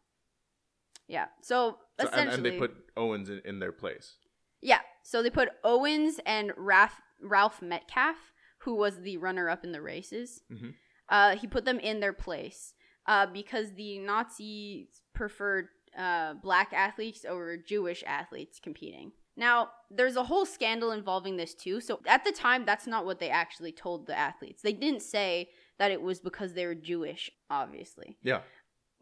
Yeah. 1.08 1.26
So, 1.42 1.78
So- 2.02 2.18
and, 2.18 2.30
and 2.30 2.44
they 2.44 2.58
put 2.58 2.74
Owens 2.96 3.28
in, 3.30 3.40
in 3.44 3.58
their 3.58 3.72
place. 3.72 4.16
yeah. 4.60 4.80
So 5.04 5.22
they 5.22 5.30
put 5.30 5.48
Owens 5.64 6.20
and 6.24 6.52
Ralph 6.56 7.00
Ralph 7.20 7.60
Metcalfe, 7.62 8.32
who 8.58 8.74
was 8.76 9.00
the 9.00 9.16
runner 9.16 9.48
up 9.50 9.64
in 9.64 9.72
the 9.72 9.80
races. 9.82 10.42
Mhm. 10.50 10.74
Uh, 11.08 11.36
he 11.36 11.46
put 11.46 11.64
them 11.64 11.78
in 11.80 12.00
their 12.00 12.12
place 12.12 12.74
uh, 13.06 13.26
because 13.26 13.72
the 13.74 13.98
Nazis 13.98 14.86
preferred 15.14 15.68
uh, 15.98 16.34
black 16.34 16.72
athletes 16.72 17.24
over 17.28 17.56
Jewish 17.56 18.02
athletes 18.06 18.58
competing. 18.62 19.12
Now, 19.36 19.70
there's 19.90 20.16
a 20.16 20.24
whole 20.24 20.46
scandal 20.46 20.90
involving 20.92 21.36
this 21.36 21.54
too. 21.54 21.80
So 21.80 22.00
at 22.06 22.24
the 22.24 22.32
time, 22.32 22.64
that's 22.64 22.86
not 22.86 23.04
what 23.04 23.18
they 23.18 23.28
actually 23.30 23.72
told 23.72 24.06
the 24.06 24.16
athletes. 24.18 24.62
They 24.62 24.72
didn't 24.72 25.02
say 25.02 25.50
that 25.78 25.90
it 25.90 26.00
was 26.00 26.20
because 26.20 26.54
they 26.54 26.64
were 26.66 26.74
Jewish, 26.74 27.30
obviously 27.50 28.16
Yeah. 28.22 28.42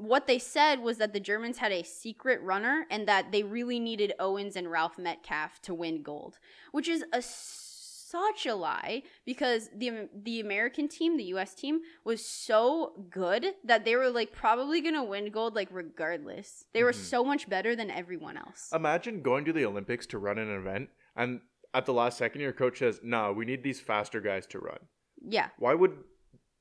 What 0.00 0.26
they 0.26 0.38
said 0.38 0.80
was 0.80 0.96
that 0.96 1.12
the 1.12 1.20
Germans 1.20 1.58
had 1.58 1.72
a 1.72 1.82
secret 1.82 2.40
runner 2.42 2.86
and 2.90 3.06
that 3.06 3.32
they 3.32 3.42
really 3.42 3.78
needed 3.78 4.14
Owens 4.18 4.56
and 4.56 4.70
Ralph 4.70 4.98
Metcalfe 4.98 5.60
to 5.62 5.74
win 5.74 6.02
gold, 6.02 6.38
which 6.72 6.88
is 6.88 7.04
a 7.12 7.20
such 7.22 8.44
a 8.46 8.54
lie 8.54 9.02
because 9.24 9.68
the 9.76 10.08
the 10.14 10.40
American 10.40 10.88
team, 10.88 11.16
the 11.16 11.24
US 11.36 11.54
team 11.54 11.80
was 12.02 12.24
so 12.24 13.06
good 13.10 13.54
that 13.62 13.84
they 13.84 13.94
were 13.94 14.10
like 14.10 14.32
probably 14.32 14.80
going 14.80 14.94
to 14.94 15.02
win 15.04 15.30
gold 15.30 15.54
like 15.54 15.68
regardless. 15.70 16.64
They 16.72 16.82
were 16.82 16.92
Mhm. 16.92 17.10
so 17.12 17.22
much 17.22 17.48
better 17.48 17.76
than 17.76 17.90
everyone 17.90 18.36
else. 18.36 18.70
Imagine 18.72 19.22
going 19.22 19.44
to 19.44 19.52
the 19.52 19.64
Olympics 19.66 20.06
to 20.06 20.18
run 20.18 20.38
an 20.38 20.50
event, 20.50 20.88
and 21.14 21.42
at 21.72 21.84
the 21.86 21.92
last 21.92 22.18
second, 22.18 22.40
your 22.40 22.52
coach 22.52 22.78
says, 22.78 23.00
"No, 23.02 23.32
we 23.32 23.44
need 23.44 23.62
these 23.62 23.80
faster 23.80 24.20
guys 24.20 24.46
to 24.48 24.58
run." 24.58 24.88
yeah, 25.22 25.50
Why 25.58 25.74
would 25.74 26.02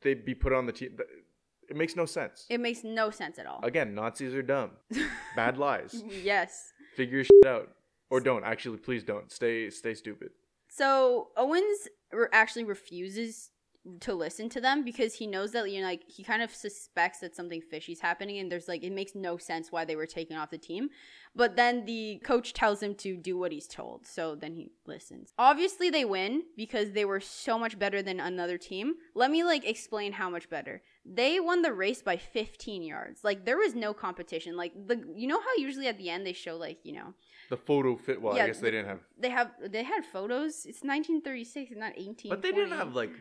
they 0.01 0.13
be 0.13 0.35
put 0.35 0.51
on 0.53 0.65
the 0.65 0.73
team? 0.73 0.97
It 1.69 1.75
makes 1.75 1.95
no 1.95 2.05
sense. 2.05 2.45
it 2.49 2.59
makes 2.59 2.83
no 2.83 3.09
sense 3.11 3.37
at 3.39 3.45
all. 3.45 3.59
Again, 3.63 3.93
Nazis 3.93 4.33
are 4.33 4.41
dumb. 4.41 4.71
Bad 5.35 5.57
lies. 5.57 6.03
yes. 6.23 6.73
Figure 6.95 7.23
shit 7.23 7.45
out, 7.45 7.69
or 8.09 8.19
don't. 8.19 8.43
Actually, 8.43 8.77
please 8.77 9.03
don't. 9.03 9.31
Stay, 9.31 9.69
stay 9.69 9.93
stupid. 9.93 10.31
So 10.67 11.29
Owens 11.37 11.87
re- 12.11 12.27
actually 12.31 12.63
refuses 12.63 13.51
to 14.01 14.13
listen 14.13 14.49
to 14.49 14.59
them 14.59 14.83
because 14.83 15.15
he 15.15 15.25
knows 15.25 15.51
that 15.53 15.71
you 15.71 15.79
know 15.79 15.87
like 15.87 16.03
he 16.05 16.21
kind 16.21 16.41
of 16.43 16.53
suspects 16.53 17.19
that 17.19 17.33
something 17.33 17.61
fishy's 17.61 18.01
happening 18.01 18.37
and 18.37 18.51
there's 18.51 18.67
like 18.67 18.83
it 18.83 18.91
makes 18.91 19.15
no 19.15 19.37
sense 19.37 19.71
why 19.71 19.85
they 19.85 19.95
were 19.95 20.05
taken 20.05 20.35
off 20.35 20.49
the 20.51 20.57
team 20.57 20.89
but 21.33 21.55
then 21.55 21.85
the 21.85 22.19
coach 22.23 22.51
tells 22.53 22.83
him 22.83 22.93
to 22.93 23.15
do 23.15 23.37
what 23.37 23.53
he's 23.53 23.67
told 23.67 24.05
so 24.05 24.35
then 24.35 24.53
he 24.53 24.69
listens 24.85 25.33
obviously 25.39 25.89
they 25.89 26.03
win 26.03 26.43
because 26.57 26.91
they 26.91 27.05
were 27.05 27.21
so 27.21 27.57
much 27.57 27.79
better 27.79 28.01
than 28.01 28.19
another 28.19 28.57
team 28.57 28.95
let 29.15 29.31
me 29.31 29.45
like 29.45 29.65
explain 29.65 30.11
how 30.11 30.29
much 30.29 30.49
better 30.49 30.83
they 31.11 31.39
won 31.39 31.61
the 31.61 31.73
race 31.73 32.01
by 32.01 32.17
15 32.17 32.83
yards 32.83 33.23
like 33.23 33.45
there 33.45 33.57
was 33.57 33.73
no 33.75 33.93
competition 33.93 34.55
like 34.55 34.71
the 34.87 35.03
you 35.15 35.27
know 35.27 35.39
how 35.39 35.55
usually 35.57 35.87
at 35.87 35.97
the 35.97 36.09
end 36.09 36.25
they 36.25 36.33
show 36.33 36.55
like 36.55 36.79
you 36.83 36.93
know 36.93 37.13
The 37.49 37.57
photo 37.57 37.95
fit. 37.95 38.21
Well, 38.21 38.35
Yeah, 38.35 38.43
I 38.43 38.47
guess 38.47 38.59
they 38.59 38.71
didn't 38.71 38.89
have, 38.93 38.99
they 39.17 39.29
have 39.29 39.51
they 39.75 39.83
had 39.83 40.05
photos 40.05 40.65
it's 40.69 40.83
1936 40.83 41.71
not 41.75 41.93
18 41.97 42.29
but 42.29 42.41
they 42.41 42.51
didn't 42.51 42.77
have 42.77 42.93
like 42.95 43.11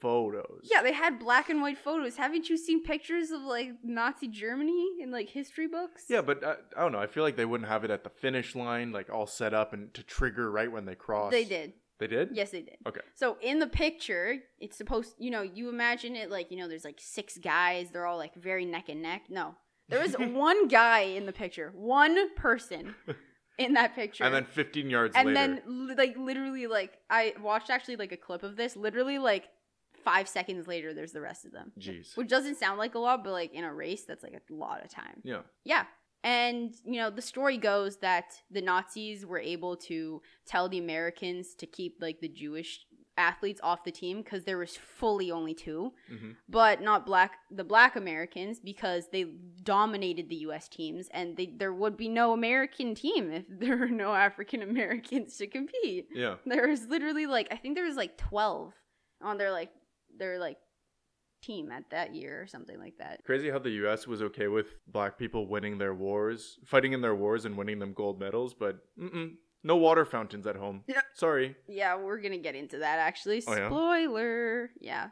photos. 0.00 0.68
Yeah, 0.70 0.82
they 0.82 0.92
had 0.92 1.18
black 1.18 1.48
and 1.48 1.62
white 1.62 1.78
photos. 1.78 2.16
Haven't 2.16 2.48
you 2.48 2.56
seen 2.56 2.82
pictures 2.82 3.30
of 3.30 3.40
like 3.42 3.70
Nazi 3.82 4.28
Germany 4.28 4.88
in 5.00 5.10
like 5.10 5.28
history 5.30 5.66
books? 5.66 6.04
Yeah, 6.08 6.22
but 6.22 6.42
uh, 6.44 6.56
I 6.76 6.80
don't 6.82 6.92
know. 6.92 6.98
I 6.98 7.06
feel 7.06 7.22
like 7.22 7.36
they 7.36 7.44
wouldn't 7.44 7.68
have 7.68 7.84
it 7.84 7.90
at 7.90 8.04
the 8.04 8.10
finish 8.10 8.54
line, 8.54 8.92
like 8.92 9.10
all 9.10 9.26
set 9.26 9.54
up 9.54 9.72
and 9.72 9.92
to 9.94 10.02
trigger 10.02 10.50
right 10.50 10.70
when 10.70 10.84
they 10.84 10.94
cross. 10.94 11.32
They 11.32 11.44
did. 11.44 11.72
They 11.98 12.06
did. 12.06 12.30
Yes, 12.32 12.50
they 12.50 12.62
did. 12.62 12.76
Okay. 12.86 13.00
So 13.14 13.38
in 13.40 13.58
the 13.58 13.66
picture, 13.66 14.36
it's 14.58 14.76
supposed, 14.76 15.14
you 15.18 15.30
know, 15.30 15.42
you 15.42 15.68
imagine 15.68 16.14
it 16.14 16.30
like, 16.30 16.50
you 16.50 16.58
know, 16.58 16.68
there's 16.68 16.84
like 16.84 16.98
six 17.00 17.38
guys, 17.38 17.90
they're 17.90 18.06
all 18.06 18.18
like 18.18 18.34
very 18.34 18.64
neck 18.64 18.88
and 18.88 19.02
neck. 19.02 19.22
No. 19.30 19.54
There 19.88 20.00
was 20.00 20.12
one 20.18 20.68
guy 20.68 21.00
in 21.00 21.26
the 21.26 21.32
picture. 21.32 21.72
One 21.74 22.34
person 22.34 22.94
in 23.58 23.74
that 23.74 23.94
picture. 23.94 24.24
And 24.24 24.34
then 24.34 24.44
15 24.44 24.90
yards 24.90 25.16
and 25.16 25.28
later. 25.28 25.60
then 25.64 25.96
like 25.96 26.16
literally 26.18 26.66
like 26.66 26.98
I 27.08 27.34
watched 27.42 27.70
actually 27.70 27.96
like 27.96 28.12
a 28.12 28.16
clip 28.16 28.42
of 28.42 28.56
this. 28.56 28.76
Literally 28.76 29.18
like 29.18 29.48
5 30.04 30.28
seconds 30.28 30.66
later 30.66 30.92
there's 30.92 31.12
the 31.12 31.22
rest 31.22 31.46
of 31.46 31.52
them. 31.52 31.72
Jeez. 31.78 32.16
Which 32.16 32.28
doesn't 32.28 32.56
sound 32.56 32.78
like 32.78 32.94
a 32.94 32.98
lot, 32.98 33.24
but 33.24 33.32
like 33.32 33.54
in 33.54 33.64
a 33.64 33.72
race 33.72 34.04
that's 34.06 34.22
like 34.22 34.34
a 34.34 34.52
lot 34.52 34.84
of 34.84 34.90
time. 34.90 35.22
Yeah. 35.24 35.40
Yeah. 35.64 35.84
And, 36.26 36.74
you 36.84 36.98
know, 37.00 37.08
the 37.08 37.22
story 37.22 37.56
goes 37.56 37.98
that 37.98 38.42
the 38.50 38.60
Nazis 38.60 39.24
were 39.24 39.38
able 39.38 39.76
to 39.76 40.20
tell 40.44 40.68
the 40.68 40.78
Americans 40.78 41.54
to 41.54 41.66
keep, 41.66 41.98
like, 42.00 42.20
the 42.20 42.28
Jewish 42.28 42.84
athletes 43.16 43.60
off 43.62 43.84
the 43.84 43.92
team 43.92 44.22
because 44.22 44.42
there 44.44 44.58
was 44.58 44.76
fully 44.76 45.30
only 45.30 45.54
two, 45.54 45.92
hmm 46.08 46.32
but 46.48 46.82
not 46.82 47.06
black 47.06 47.38
the 47.50 47.64
black 47.64 47.96
Americans 47.96 48.60
because 48.60 49.08
they 49.10 49.24
dominated 49.62 50.28
the 50.28 50.36
US 50.48 50.68
teams 50.68 51.08
and 51.12 51.36
they, 51.36 51.46
there 51.46 51.72
would 51.72 51.96
be 51.96 52.08
no 52.08 52.32
American 52.32 52.94
team 52.94 53.32
if 53.32 53.44
there 53.62 53.76
were 53.78 53.88
no 53.88 54.12
African 54.14 54.62
Americans 54.62 55.36
to 55.38 55.46
compete. 55.46 56.08
Yeah. 56.12 56.34
There 56.44 56.68
was 56.68 56.86
literally 56.88 57.26
like 57.26 57.48
I 57.50 57.56
think 57.56 57.74
there 57.74 57.86
was 57.86 57.96
like 57.96 58.18
12 58.18 58.74
on 59.22 59.38
their 59.38 59.50
like 59.50 59.70
their 60.18 60.38
like 60.38 60.58
team 61.42 61.70
at 61.70 61.90
that 61.90 62.14
year 62.14 62.42
or 62.42 62.46
something 62.46 62.78
like 62.78 62.98
that. 62.98 63.24
Crazy 63.24 63.50
how 63.50 63.58
the 63.58 63.70
U.S. 63.70 64.06
was 64.06 64.22
okay 64.22 64.48
with 64.48 64.66
black 64.86 65.18
people 65.18 65.46
winning 65.46 65.78
their 65.78 65.94
wars, 65.94 66.58
fighting 66.64 66.92
in 66.92 67.00
their 67.00 67.14
wars, 67.14 67.44
and 67.44 67.56
winning 67.56 67.78
them 67.78 67.92
gold 67.92 68.18
medals, 68.18 68.54
but 68.54 68.78
no 69.62 69.76
water 69.76 70.04
fountains 70.04 70.46
at 70.46 70.56
home. 70.56 70.84
Yeah. 70.86 71.00
Sorry. 71.14 71.56
Yeah, 71.68 71.96
we're 71.96 72.20
gonna 72.20 72.38
get 72.38 72.54
into 72.54 72.78
that 72.78 72.98
actually. 72.98 73.42
Oh, 73.46 73.54
yeah? 73.54 73.68
Spoiler. 73.68 74.70
Yeah. 74.80 75.08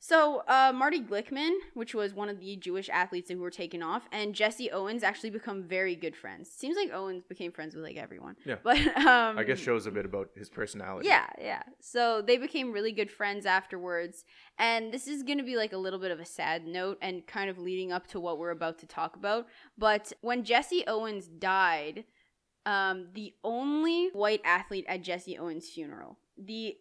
So, 0.00 0.42
uh, 0.46 0.72
Marty 0.74 1.00
Glickman, 1.00 1.54
which 1.74 1.92
was 1.92 2.14
one 2.14 2.28
of 2.28 2.38
the 2.38 2.56
Jewish 2.56 2.88
athletes 2.88 3.30
who 3.30 3.38
were 3.38 3.50
taken 3.50 3.82
off, 3.82 4.08
and 4.12 4.32
Jesse 4.32 4.70
Owens 4.70 5.02
actually 5.02 5.30
become 5.30 5.64
very 5.64 5.96
good 5.96 6.14
friends. 6.14 6.48
Seems 6.50 6.76
like 6.76 6.92
Owens 6.92 7.24
became 7.28 7.50
friends 7.50 7.74
with 7.74 7.82
like 7.82 7.96
everyone. 7.96 8.36
Yeah. 8.44 8.56
But 8.62 8.78
um, 8.96 9.38
I 9.38 9.44
guess 9.44 9.58
shows 9.58 9.86
a 9.86 9.90
bit 9.90 10.04
about 10.04 10.28
his 10.36 10.48
personality. 10.48 11.08
yeah, 11.08 11.26
yeah. 11.40 11.62
So 11.80 12.22
they 12.22 12.36
became 12.36 12.70
really 12.72 12.92
good 12.92 13.10
friends 13.10 13.44
afterwards. 13.44 14.24
And 14.58 14.92
this 14.92 15.08
is 15.08 15.22
going 15.22 15.38
to 15.38 15.44
be 15.44 15.56
like 15.56 15.72
a 15.72 15.78
little 15.78 15.98
bit 15.98 16.10
of 16.10 16.20
a 16.20 16.24
sad 16.24 16.66
note 16.66 16.98
and 17.02 17.26
kind 17.26 17.50
of 17.50 17.58
leading 17.58 17.90
up 17.90 18.06
to 18.08 18.20
what 18.20 18.38
we're 18.38 18.50
about 18.50 18.78
to 18.80 18.86
talk 18.86 19.16
about. 19.16 19.46
But 19.76 20.12
when 20.20 20.44
Jesse 20.44 20.84
Owens 20.86 21.26
died, 21.26 22.04
um, 22.66 23.08
the 23.14 23.34
only 23.42 24.10
white 24.12 24.42
athlete 24.44 24.84
at 24.88 25.02
Jesse 25.02 25.38
Owens' 25.38 25.68
funeral, 25.68 26.18
the 26.36 26.76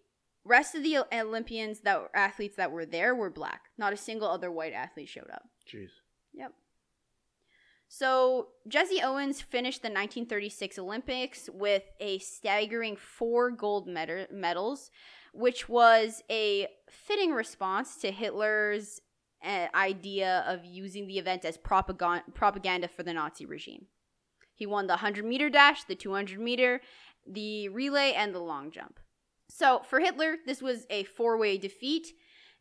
rest 0.47 0.75
of 0.75 0.83
the 0.83 0.99
Olympians 1.13 1.81
that 1.81 1.99
were 1.99 2.15
athletes 2.15 2.55
that 2.55 2.71
were 2.71 2.85
there 2.85 3.13
were 3.13 3.29
black. 3.29 3.65
Not 3.77 3.93
a 3.93 3.97
single 3.97 4.29
other 4.29 4.51
white 4.51 4.73
athlete 4.73 5.09
showed 5.09 5.29
up. 5.31 5.43
Jeez. 5.71 5.89
Yep. 6.33 6.53
So 7.87 8.49
Jesse 8.67 9.01
Owens 9.01 9.41
finished 9.41 9.81
the 9.81 9.87
1936 9.87 10.79
Olympics 10.79 11.49
with 11.53 11.83
a 11.99 12.19
staggering 12.19 12.97
four 12.97 13.51
gold 13.51 13.87
med- 13.87 14.27
medals, 14.31 14.91
which 15.33 15.69
was 15.69 16.21
a 16.29 16.67
fitting 16.89 17.31
response 17.31 17.97
to 17.97 18.11
Hitler's 18.11 19.01
uh, 19.43 19.67
idea 19.73 20.43
of 20.47 20.65
using 20.65 21.07
the 21.07 21.19
event 21.19 21.45
as 21.45 21.57
propaganda 21.57 22.23
propaganda 22.33 22.87
for 22.87 23.03
the 23.03 23.13
Nazi 23.13 23.45
regime. 23.45 23.85
He 24.53 24.65
won 24.65 24.87
the 24.87 24.93
100 24.93 25.23
meter 25.23 25.49
dash, 25.49 25.83
the 25.83 25.95
200 25.95 26.39
meter, 26.39 26.81
the 27.25 27.69
relay, 27.69 28.13
and 28.13 28.33
the 28.33 28.39
long 28.39 28.71
jump. 28.71 28.99
So 29.49 29.81
for 29.89 29.99
Hitler, 29.99 30.37
this 30.45 30.61
was 30.61 30.85
a 30.89 31.03
four 31.03 31.37
way 31.37 31.57
defeat. 31.57 32.07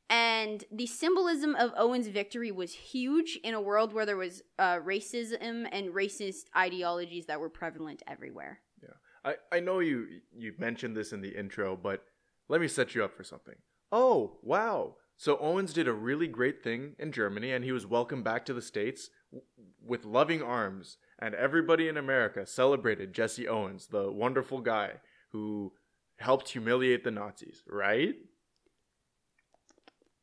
And 0.08 0.62
the 0.70 0.86
symbolism 0.86 1.56
of 1.56 1.72
Owen's 1.76 2.06
victory 2.06 2.52
was 2.52 2.72
huge 2.72 3.38
in 3.42 3.54
a 3.54 3.60
world 3.60 3.92
where 3.92 4.06
there 4.06 4.16
was 4.16 4.42
uh, 4.58 4.76
racism 4.76 5.66
and 5.72 5.88
racist 5.88 6.44
ideologies 6.56 7.26
that 7.26 7.40
were 7.40 7.50
prevalent 7.50 8.04
everywhere. 8.06 8.60
Yeah. 8.80 9.32
I, 9.50 9.56
I 9.56 9.60
know 9.60 9.80
you 9.80 10.06
you 10.32 10.52
mentioned 10.58 10.96
this 10.96 11.12
in 11.12 11.22
the 11.22 11.36
intro, 11.36 11.76
but 11.76 12.04
let 12.48 12.60
me 12.60 12.68
set 12.68 12.94
you 12.94 13.02
up 13.02 13.16
for 13.16 13.24
something. 13.24 13.56
Oh, 13.90 14.38
wow. 14.42 14.94
So 15.16 15.38
Owens 15.38 15.72
did 15.72 15.88
a 15.88 15.92
really 15.92 16.28
great 16.28 16.62
thing 16.62 16.94
in 16.98 17.10
Germany 17.10 17.52
and 17.52 17.64
he 17.64 17.72
was 17.72 17.86
welcomed 17.86 18.24
back 18.24 18.44
to 18.46 18.54
the 18.54 18.62
States 18.62 19.08
w- 19.32 19.46
with 19.84 20.04
loving 20.04 20.42
arms. 20.42 20.98
And 21.18 21.34
everybody 21.34 21.88
in 21.88 21.96
America 21.96 22.46
celebrated 22.46 23.14
Jesse 23.14 23.48
Owens, 23.48 23.88
the 23.88 24.12
wonderful 24.12 24.60
guy 24.60 25.00
who 25.32 25.72
helped 26.18 26.48
humiliate 26.48 27.04
the 27.04 27.10
Nazis, 27.10 27.62
right? 27.68 28.14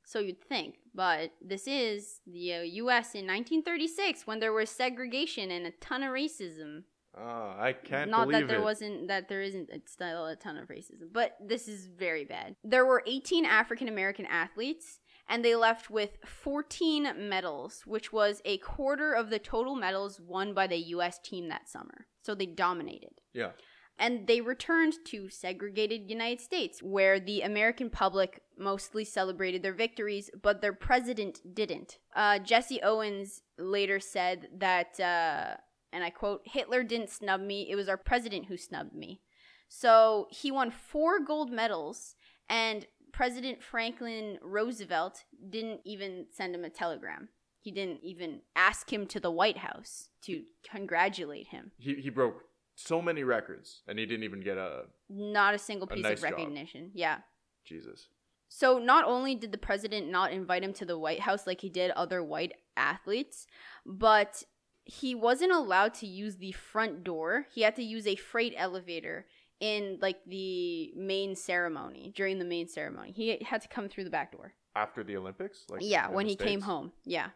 So 0.05 0.19
you'd 0.19 0.41
think, 0.43 0.75
but 0.93 1.31
this 1.41 1.65
is 1.67 2.19
the 2.27 2.53
uh, 2.53 2.61
U.S. 2.61 3.15
in 3.15 3.25
1936 3.25 4.27
when 4.27 4.39
there 4.39 4.53
was 4.53 4.69
segregation 4.69 5.49
and 5.49 5.65
a 5.65 5.71
ton 5.71 6.03
of 6.03 6.11
racism. 6.11 6.83
Ah, 7.17 7.55
I 7.59 7.73
can't 7.73 8.09
Not 8.11 8.27
believe 8.27 8.41
that 8.41 8.47
there 8.47 8.61
it. 8.61 8.63
wasn't 8.63 9.07
that 9.07 9.29
there 9.29 9.41
isn't 9.41 9.69
still 9.87 10.25
a 10.25 10.35
ton 10.35 10.57
of 10.57 10.67
racism, 10.67 11.11
but 11.11 11.37
this 11.43 11.67
is 11.67 11.87
very 11.87 12.25
bad. 12.25 12.55
There 12.63 12.85
were 12.85 13.03
18 13.07 13.45
African 13.45 13.87
American 13.87 14.25
athletes, 14.25 14.99
and 15.29 15.43
they 15.45 15.55
left 15.55 15.89
with 15.89 16.17
14 16.25 17.13
medals, 17.17 17.83
which 17.85 18.11
was 18.11 18.41
a 18.45 18.57
quarter 18.57 19.13
of 19.13 19.29
the 19.29 19.39
total 19.39 19.75
medals 19.75 20.19
won 20.19 20.53
by 20.53 20.67
the 20.67 20.77
U.S. 20.77 21.19
team 21.19 21.49
that 21.49 21.69
summer. 21.69 22.07
So 22.23 22.33
they 22.35 22.47
dominated. 22.47 23.21
Yeah. 23.33 23.51
And 23.99 24.27
they 24.27 24.41
returned 24.41 24.95
to 25.05 25.29
segregated 25.29 26.09
United 26.09 26.41
States, 26.41 26.81
where 26.81 27.19
the 27.19 27.41
American 27.41 27.89
public 27.89 28.41
mostly 28.57 29.05
celebrated 29.05 29.61
their 29.61 29.73
victories, 29.73 30.29
but 30.41 30.61
their 30.61 30.73
president 30.73 31.41
didn't. 31.53 31.99
Uh, 32.15 32.39
Jesse 32.39 32.81
Owens 32.81 33.43
later 33.57 33.99
said 33.99 34.47
that 34.57 34.99
uh, 34.99 35.55
and 35.93 36.03
I 36.03 36.09
quote, 36.09 36.41
Hitler 36.45 36.83
didn't 36.83 37.11
snub 37.11 37.39
me, 37.39 37.67
it 37.69 37.75
was 37.75 37.87
our 37.87 37.97
president 37.97 38.47
who 38.47 38.57
snubbed 38.57 38.95
me. 38.95 39.21
So 39.69 40.27
he 40.31 40.51
won 40.51 40.71
four 40.71 41.19
gold 41.19 41.51
medals, 41.51 42.15
and 42.49 42.85
President 43.11 43.61
Franklin 43.61 44.39
Roosevelt 44.41 45.23
didn't 45.49 45.81
even 45.85 46.25
send 46.31 46.55
him 46.55 46.65
a 46.65 46.69
telegram. 46.69 47.29
He 47.61 47.71
didn't 47.71 48.03
even 48.03 48.41
ask 48.55 48.91
him 48.91 49.05
to 49.07 49.19
the 49.19 49.31
White 49.31 49.59
House 49.59 50.09
to 50.23 50.43
congratulate 50.69 51.47
him. 51.47 51.71
He 51.77 51.95
he 51.95 52.09
broke 52.09 52.43
so 52.75 53.01
many 53.01 53.23
records, 53.23 53.81
and 53.87 53.99
he 53.99 54.05
didn't 54.05 54.23
even 54.23 54.41
get 54.41 54.57
a 54.57 54.85
Not 55.09 55.53
a 55.53 55.57
single 55.59 55.87
A 55.89 55.93
piece 55.93 56.03
nice 56.03 56.23
of 56.23 56.29
job. 56.29 56.39
recognition. 56.39 56.91
Yeah. 56.93 57.19
Jesus. 57.65 58.09
So 58.49 58.77
not 58.77 59.05
only 59.05 59.35
did 59.35 59.51
the 59.51 59.57
president 59.57 60.09
not 60.09 60.31
invite 60.31 60.63
him 60.63 60.73
to 60.73 60.85
the 60.85 60.97
White 60.97 61.21
House 61.21 61.47
like 61.47 61.61
he 61.61 61.69
did 61.69 61.91
other 61.91 62.23
white 62.23 62.53
athletes, 62.77 63.47
but 63.85 64.43
he 64.83 65.15
wasn't 65.15 65.51
allowed 65.51 65.93
to 65.95 66.07
use 66.07 66.37
the 66.37 66.51
front 66.51 67.03
door. 67.03 67.47
He 67.53 67.61
had 67.61 67.75
to 67.77 67.83
use 67.83 68.05
a 68.05 68.15
freight 68.15 68.53
elevator 68.57 69.25
in 69.59 69.97
like 70.01 70.17
the 70.25 70.91
main 70.95 71.35
ceremony 71.35 72.11
during 72.15 72.37
the 72.37 72.45
main 72.45 72.67
ceremony. 72.67 73.11
He 73.11 73.39
had 73.43 73.61
to 73.61 73.67
come 73.69 73.87
through 73.87 74.03
the 74.03 74.09
back 74.09 74.31
door. 74.33 74.53
After 74.75 75.03
the 75.03 75.15
Olympics, 75.15 75.65
like 75.69 75.81
yeah, 75.83 76.09
when 76.09 76.27
he 76.27 76.35
came 76.35 76.61
home. 76.61 76.91
Yeah. 77.05 77.29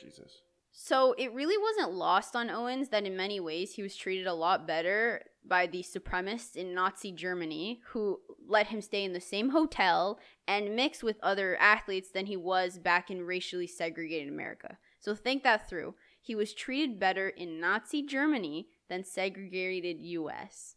Jesus. 0.00 0.42
So 0.72 1.14
it 1.18 1.32
really 1.34 1.58
wasn't 1.58 1.96
lost 1.96 2.34
on 2.34 2.48
Owens 2.48 2.88
that 2.88 3.04
in 3.04 3.16
many 3.16 3.38
ways 3.38 3.74
he 3.74 3.82
was 3.82 3.94
treated 3.94 4.26
a 4.26 4.32
lot 4.32 4.66
better 4.66 5.22
by 5.46 5.66
the 5.66 5.82
supremacists 5.82 6.56
in 6.56 6.74
Nazi 6.74 7.12
Germany 7.12 7.82
who 7.88 8.20
let 8.48 8.68
him 8.68 8.80
stay 8.80 9.04
in 9.04 9.12
the 9.12 9.20
same 9.20 9.50
hotel 9.50 10.18
and 10.48 10.74
mix 10.74 11.02
with 11.02 11.18
other 11.22 11.56
athletes 11.60 12.10
than 12.10 12.26
he 12.26 12.36
was 12.36 12.78
back 12.78 13.10
in 13.10 13.22
racially 13.22 13.66
segregated 13.66 14.32
America. 14.32 14.78
So 14.98 15.14
think 15.14 15.42
that 15.42 15.68
through. 15.68 15.94
He 16.20 16.34
was 16.34 16.54
treated 16.54 16.98
better 16.98 17.28
in 17.28 17.60
Nazi 17.60 18.02
Germany 18.02 18.68
than 18.88 19.04
segregated 19.04 19.98
US. 20.00 20.76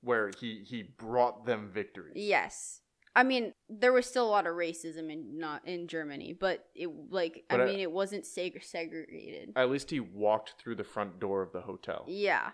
Where 0.00 0.30
he 0.40 0.64
he 0.64 0.82
brought 0.82 1.44
them 1.44 1.68
victories. 1.70 2.14
Yes. 2.16 2.80
I 3.16 3.22
mean, 3.24 3.54
there 3.68 3.92
was 3.92 4.06
still 4.06 4.26
a 4.26 4.30
lot 4.30 4.46
of 4.46 4.54
racism 4.54 5.10
in 5.10 5.38
not 5.38 5.66
in 5.66 5.88
Germany, 5.88 6.32
but 6.32 6.66
it 6.74 6.88
like 7.10 7.44
But 7.48 7.60
I 7.60 7.64
I- 7.64 7.66
mean 7.66 7.80
it 7.80 7.90
wasn't 7.90 8.24
seg- 8.24 8.62
segregated. 8.64 9.52
At 9.56 9.70
least 9.70 9.90
he 9.90 10.00
walked 10.00 10.54
through 10.58 10.76
the 10.76 10.84
front 10.84 11.18
door 11.18 11.42
of 11.42 11.52
the 11.52 11.62
hotel. 11.62 12.04
Yeah. 12.06 12.50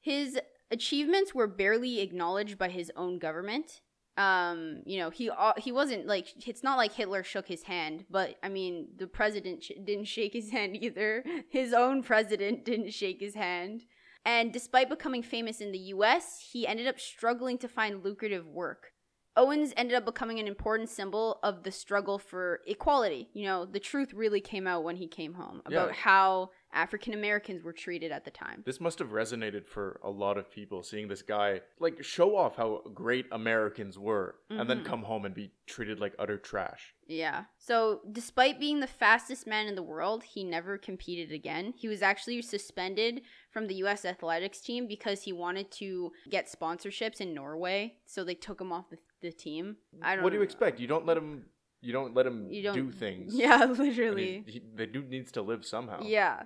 His 0.00 0.38
achievements 0.70 1.34
were 1.34 1.46
barely 1.46 2.00
acknowledged 2.00 2.56
by 2.56 2.70
his 2.70 2.90
own 2.96 3.18
government. 3.18 3.80
Um, 4.16 4.82
you 4.86 4.98
know, 4.98 5.10
he 5.10 5.30
uh, 5.30 5.52
he 5.56 5.70
wasn't 5.72 6.06
like 6.06 6.46
it's 6.46 6.62
not 6.62 6.76
like 6.76 6.92
Hitler 6.92 7.22
shook 7.22 7.46
his 7.48 7.62
hand, 7.64 8.04
but 8.10 8.36
I 8.42 8.48
mean, 8.48 8.88
the 8.96 9.06
president 9.06 9.62
sh- 9.64 9.72
didn't 9.84 10.06
shake 10.06 10.32
his 10.32 10.50
hand 10.56 10.76
either. 10.82 11.24
His 11.50 11.72
own 11.72 12.02
president 12.02 12.64
didn't 12.64 12.92
shake 12.92 13.20
his 13.20 13.34
hand. 13.34 13.82
And 14.24 14.52
despite 14.52 14.90
becoming 14.90 15.22
famous 15.22 15.60
in 15.60 15.72
the 15.72 15.78
US, 15.94 16.50
he 16.52 16.66
ended 16.66 16.86
up 16.86 16.98
struggling 17.00 17.56
to 17.58 17.68
find 17.68 18.04
lucrative 18.04 18.46
work. 18.46 18.92
Owens 19.36 19.72
ended 19.76 19.96
up 19.96 20.04
becoming 20.04 20.38
an 20.38 20.46
important 20.48 20.88
symbol 20.88 21.38
of 21.42 21.62
the 21.62 21.70
struggle 21.70 22.18
for 22.18 22.60
equality. 22.66 23.28
You 23.32 23.44
know, 23.44 23.64
the 23.64 23.80
truth 23.80 24.12
really 24.12 24.40
came 24.40 24.66
out 24.66 24.84
when 24.84 24.96
he 24.96 25.06
came 25.06 25.34
home 25.34 25.62
about 25.64 25.88
Yeah. 25.90 25.94
how 25.94 26.50
African 26.72 27.14
Americans 27.14 27.62
were 27.62 27.72
treated 27.72 28.12
at 28.12 28.24
the 28.24 28.30
time. 28.30 28.62
This 28.64 28.80
must 28.80 28.98
have 29.00 29.08
resonated 29.08 29.66
for 29.66 29.98
a 30.04 30.10
lot 30.10 30.38
of 30.38 30.50
people 30.50 30.82
seeing 30.82 31.08
this 31.08 31.22
guy 31.22 31.60
like 31.78 32.02
show 32.02 32.36
off 32.36 32.56
how 32.56 32.82
great 32.94 33.26
Americans 33.32 33.98
were 33.98 34.36
and 34.50 34.68
then 34.70 34.80
Mhm. 34.80 34.84
come 34.84 35.02
home 35.02 35.24
and 35.24 35.34
be 35.34 35.52
treated 35.66 35.98
like 36.00 36.14
utter 36.18 36.38
trash. 36.38 36.94
Yeah. 37.06 37.44
So, 37.58 38.02
despite 38.12 38.60
being 38.60 38.78
the 38.80 38.86
fastest 38.86 39.46
man 39.46 39.66
in 39.66 39.74
the 39.74 39.82
world, 39.82 40.22
he 40.22 40.44
never 40.44 40.78
competed 40.78 41.32
again. 41.32 41.74
He 41.76 41.88
was 41.88 42.02
actually 42.02 42.40
suspended 42.42 43.22
from 43.50 43.66
the 43.66 43.74
US 43.76 44.04
athletics 44.04 44.60
team 44.60 44.86
because 44.86 45.22
he 45.22 45.32
wanted 45.32 45.70
to 45.72 46.12
get 46.28 46.46
sponsorships 46.46 47.20
in 47.20 47.34
Norway. 47.34 47.96
So, 48.06 48.22
they 48.22 48.34
took 48.36 48.60
him 48.60 48.70
off 48.72 48.90
the, 48.90 48.98
the 49.20 49.32
team. 49.32 49.76
I 50.02 50.10
don't 50.10 50.18
know. 50.18 50.24
What 50.24 50.30
do 50.30 50.34
you 50.36 50.40
know. 50.40 50.44
expect? 50.44 50.78
You 50.78 50.86
don't 50.86 51.04
let 51.06 51.16
him 51.16 51.46
you 51.82 51.94
don't 51.94 52.14
let 52.14 52.26
him 52.26 52.46
You 52.50 52.62
don't 52.62 52.74
do 52.74 52.90
things. 52.92 53.34
Yeah, 53.36 53.64
literally. 53.64 54.44
he- 54.46 54.62
the 54.74 54.86
dude 54.86 55.08
needs 55.08 55.32
to 55.32 55.42
live 55.42 55.64
somehow. 55.64 56.02
Yeah. 56.02 56.42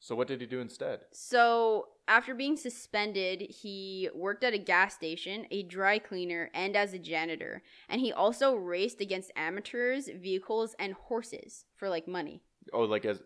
So 0.00 0.14
what 0.14 0.28
did 0.28 0.40
he 0.40 0.46
do 0.46 0.60
instead? 0.60 1.00
So, 1.12 1.88
after 2.06 2.34
being 2.34 2.56
suspended, 2.56 3.42
he 3.42 4.08
worked 4.14 4.42
at 4.42 4.54
a 4.54 4.58
gas 4.58 4.94
station, 4.94 5.46
a 5.50 5.62
dry 5.62 5.98
cleaner, 5.98 6.50
and 6.54 6.74
as 6.76 6.94
a 6.94 6.98
janitor. 6.98 7.62
And 7.88 8.00
he 8.00 8.12
also 8.12 8.54
raced 8.54 9.00
against 9.00 9.30
amateurs, 9.36 10.08
vehicles, 10.08 10.74
and 10.78 10.94
horses 10.94 11.64
for 11.76 11.88
like 11.88 12.08
money. 12.08 12.42
Oh, 12.72 12.82
like 12.82 13.04
as 13.04 13.22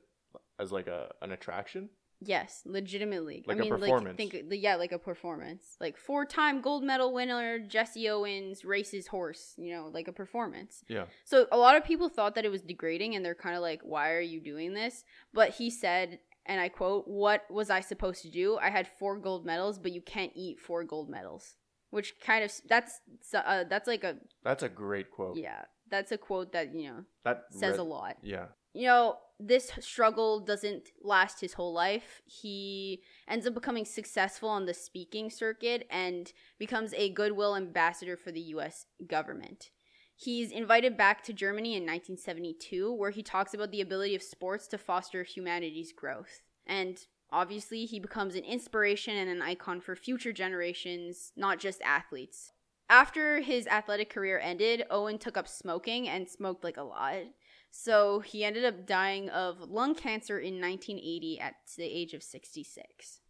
as 0.59 0.73
like 0.73 0.87
a 0.87 1.11
an 1.21 1.33
attraction? 1.33 1.91
Yes, 2.25 2.63
legitimately. 2.65 3.45
Like 3.47 3.57
I 3.57 3.61
a 3.61 3.63
mean, 3.63 3.79
performance. 3.79 4.19
like 4.19 4.33
think 4.33 4.45
yeah, 4.51 4.77
like 4.77 4.93
a 4.93 4.99
performance. 4.99 5.77
Like 5.81 5.97
four-time 5.97 6.61
gold 6.61 6.85
medal 6.85 7.13
winner 7.13 7.59
Jesse 7.59 8.09
Owens 8.09 8.65
races 8.65 9.09
horse, 9.09 9.55
you 9.57 9.75
know, 9.75 9.91
like 9.93 10.09
a 10.09 10.13
performance. 10.13 10.85
Yeah. 10.89 11.07
So 11.25 11.47
a 11.51 11.59
lot 11.59 11.77
of 11.77 11.85
people 11.85 12.09
thought 12.09 12.35
that 12.37 12.45
it 12.45 12.51
was 12.51 12.63
degrading 12.63 13.15
and 13.17 13.25
they're 13.25 13.35
kind 13.35 13.57
of 13.57 13.63
like, 13.63 13.81
"Why 13.83 14.13
are 14.13 14.21
you 14.21 14.41
doing 14.41 14.73
this?" 14.73 15.05
But 15.35 15.51
he 15.51 15.69
said, 15.69 16.21
and 16.47 16.61
I 16.61 16.69
quote, 16.69 17.07
"What 17.07 17.43
was 17.51 17.71
I 17.71 17.81
supposed 17.81 18.23
to 18.23 18.31
do? 18.31 18.59
I 18.59 18.71
had 18.71 18.87
four 18.99 19.19
gold 19.19 19.45
medals, 19.47 19.79
but 19.79 19.93
you 19.93 20.01
can't 20.03 20.33
eat 20.35 20.61
four 20.61 20.85
gold 20.85 21.09
medals." 21.09 21.57
Which 21.91 22.15
kind 22.21 22.43
of 22.45 22.51
that's 22.69 23.01
uh, 23.35 23.65
that's 23.69 23.87
like 23.87 24.03
a 24.05 24.17
That's 24.43 24.63
a 24.63 24.69
great 24.69 25.11
quote. 25.11 25.37
yeah, 25.37 25.65
that's 25.91 26.11
a 26.11 26.19
quote 26.19 26.53
that, 26.53 26.75
you 26.75 26.89
know, 26.91 27.05
That 27.25 27.45
says 27.51 27.73
read- 27.73 27.81
a 27.81 27.83
lot 27.83 28.17
Yeah. 28.23 28.47
you 28.73 28.87
know, 28.87 29.19
this 29.39 29.71
struggle 29.81 30.41
doesn't 30.41 30.89
last 31.03 31.41
his 31.43 31.53
whole 31.55 31.75
life. 31.75 32.23
He 32.25 33.03
ends 33.29 33.47
up 33.47 33.53
becoming 33.53 33.85
successful 33.85 34.49
on 34.49 34.65
the 34.65 34.73
speaking 34.73 35.29
circuit 35.29 35.87
and 35.91 36.33
becomes 36.59 36.95
a 36.95 37.11
goodwill 37.11 37.57
ambassador 37.57 38.17
for 38.17 38.33
the 38.33 38.41
US 38.57 38.87
government. 39.07 39.71
He's 40.17 40.53
invited 40.53 40.97
back 40.97 41.23
to 41.25 41.33
Germany 41.33 41.71
in 41.71 41.83
1972, 41.83 42.93
where 42.93 43.11
he 43.11 43.23
talks 43.23 43.55
about 43.55 43.71
the 43.71 43.81
ability 43.81 44.15
of 44.15 44.23
sports 44.23 44.69
to 44.69 44.79
foster 44.79 45.23
humanity's 45.23 45.93
growth. 45.93 46.43
And 46.67 46.99
obviously, 47.31 47.87
he 47.87 47.99
becomes 47.99 48.35
an 48.35 48.45
inspiration 48.45 49.17
and 49.17 49.29
an 49.29 49.43
icon 49.43 49.81
for 49.81 49.97
future 49.97 50.33
generations, 50.33 51.33
not 51.37 51.59
just 51.59 51.83
athletes. 51.83 52.53
After 52.89 53.41
his 53.41 53.67
athletic 53.67 54.11
career 54.11 54.39
ended, 54.39 54.85
Owen 54.91 55.19
took 55.19 55.37
up 55.37 55.49
smoking 55.49 56.09
and 56.09 56.29
smoked 56.29 56.63
like 56.63 56.77
a 56.77 56.83
lot. 56.83 57.25
So 57.71 58.21
he 58.21 58.45
ended 58.45 58.67
up 58.67 58.87
dying 58.87 59.31
of 59.31 59.71
lung 59.71 59.95
cancer 59.95 60.39
in 60.39 60.61
1980 60.61 61.41
at 61.41 61.55
the 61.77 61.85
age 61.85 62.13
of 62.13 62.23
66. 62.23 63.21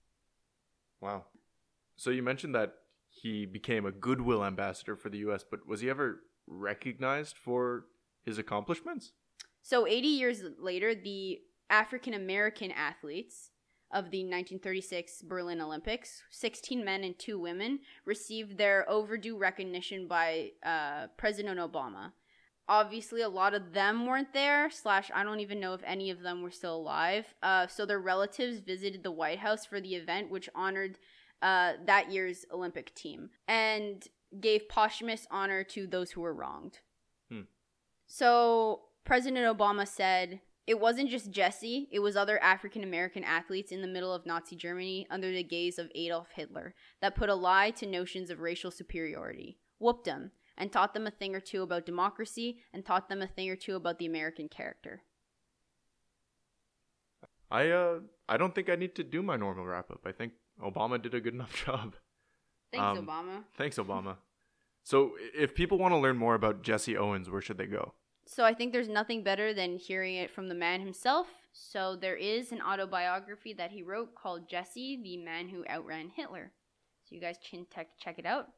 Wow. 1.01 1.27
So 1.97 2.11
you 2.11 2.25
mentioned 2.25 2.57
that 2.57 2.75
he 3.09 3.47
became 3.47 3.87
a 3.87 3.92
goodwill 3.92 4.45
ambassador 4.45 4.97
for 4.97 5.09
the 5.09 5.18
US, 5.18 5.45
but 5.49 5.66
was 5.66 5.81
he 5.81 5.88
ever 5.88 6.23
recognized 6.46 7.37
for 7.37 7.87
his 8.24 8.38
accomplishments? 8.38 9.12
So 9.62 9.87
80 9.87 10.09
years 10.09 10.42
later, 10.59 10.94
the 10.94 11.40
African 11.70 12.14
American 12.14 12.70
athletes 12.70 13.50
of 13.92 14.11
the 14.11 14.20
1936 14.20 15.22
Berlin 15.22 15.61
Olympics, 15.61 16.22
16 16.31 16.85
men 16.85 17.05
and 17.05 17.18
2 17.18 17.38
women, 17.38 17.81
received 18.05 18.57
their 18.57 18.88
overdue 18.90 19.37
recognition 19.37 20.09
by 20.09 20.50
uh, 20.64 21.09
President 21.16 21.61
Obama. 21.61 22.12
Obviously, 22.68 23.20
a 23.20 23.28
lot 23.28 23.55
of 23.55 23.74
them 23.74 24.07
weren't 24.07 24.33
there, 24.33 24.70
slash, 24.70 25.11
I 25.14 25.24
don't 25.24 25.40
even 25.40 25.61
know 25.61 25.74
if 25.74 25.83
any 25.85 26.11
of 26.11 26.20
them 26.20 26.42
were 26.42 26.50
still 26.50 26.76
alive. 26.76 27.26
Uh, 27.42 27.66
so 27.66 27.85
their 27.85 27.98
relatives 27.98 28.61
visited 28.61 29.02
the 29.02 29.11
White 29.11 29.40
House 29.40 29.66
for 29.66 29.81
the 29.81 29.94
event, 29.94 30.31
which 30.31 30.48
honored 30.55 30.98
uh, 31.42 31.72
that 31.87 32.11
year's 32.11 32.46
Olympic 32.52 32.94
team 32.94 33.31
and 33.48 34.07
gave 34.40 34.68
posthumous 34.68 35.27
honor 35.31 35.64
to 35.64 35.87
those 35.87 36.12
who 36.12 36.21
were 36.21 36.35
wronged. 36.35 36.79
Hmm. 37.31 37.42
So 38.07 38.83
President 39.05 39.59
Obama 39.59 39.87
said, 39.87 40.40
it 40.66 40.79
wasn't 40.79 41.11
just 41.11 41.33
Jesse, 41.33 41.88
it 41.90 41.99
was 41.99 42.16
other 42.16 42.40
African 42.42 42.85
American 42.85 43.25
athletes 43.25 43.73
in 43.73 43.83
the 43.83 43.88
middle 43.88 44.14
of 44.14 44.27
Nazi 44.27 44.55
Germany 44.55 45.07
under 45.11 45.31
the 45.33 45.42
gaze 45.42 45.79
of 45.79 45.90
Adolf 45.95 46.29
Hitler 46.35 46.75
that 47.01 47.16
put 47.16 47.29
a 47.29 47.35
lie 47.35 47.71
to 47.73 47.87
notions 47.87 48.31
of 48.31 48.40
racial 48.40 48.71
superiority, 48.71 49.59
whooped 49.79 50.05
them, 50.05 50.31
and 50.57 50.71
taught 50.71 50.95
them 50.95 51.07
a 51.07 51.11
thing 51.11 51.35
or 51.35 51.40
two 51.40 51.62
about 51.62 51.85
democracy 51.85 52.59
and 52.73 52.85
taught 52.85 53.09
them 53.09 53.23
a 53.23 53.27
thing 53.27 53.51
or 53.51 53.57
two 53.57 53.75
about 53.75 53.99
the 53.99 54.07
American 54.07 54.49
character. 54.49 55.03
I 57.51 57.68
uh 57.71 58.01
I 58.29 58.37
don't 58.37 58.55
think 58.55 58.71
I 58.71 58.77
need 58.77 58.95
to 58.95 59.05
do 59.05 59.23
my 59.23 59.37
normal 59.37 59.66
wrap 59.66 59.90
up. 59.90 60.01
I 60.07 60.12
think 60.12 60.33
Obama 60.62 61.01
did 61.03 61.14
a 61.14 61.21
good 61.21 61.35
enough 61.35 61.64
job. 61.66 61.97
Thanks, 62.73 62.99
Um, 62.99 63.07
Obama. 63.07 63.45
Thanks, 63.57 63.77
Obama. 63.85 64.17
So 64.83 65.13
if 65.35 65.55
people 65.55 65.79
want 65.79 65.93
to 65.93 65.99
learn 65.99 66.17
more 66.17 66.35
about 66.35 66.63
Jesse 66.63 66.97
Owens, 66.97 67.31
where 67.31 67.41
should 67.41 67.59
they 67.59 67.67
go? 67.67 67.95
So 68.27 68.45
I 68.45 68.55
think 68.55 68.73
there's 68.73 68.89
nothing 68.89 69.23
better 69.23 69.53
than 69.55 69.79
hearing 69.79 70.17
it 70.17 70.31
from 70.31 70.49
the 70.49 70.55
man 70.55 70.81
himself. 70.81 71.27
So 71.53 71.97
there 71.97 72.17
is 72.17 72.51
an 72.51 72.61
autobiography 72.63 73.53
that 73.55 73.71
he 73.71 73.83
wrote 73.83 74.15
called 74.15 74.49
Jesse, 74.49 75.01
the 75.03 75.17
Man 75.19 75.49
Who 75.49 75.65
Outran 75.69 76.11
Hitler. 76.17 76.51
So 77.05 77.15
you 77.15 77.21
guys 77.21 77.37
can 77.49 77.67
check 77.75 77.89
check 78.03 78.19
it 78.19 78.27
out. 78.27 78.49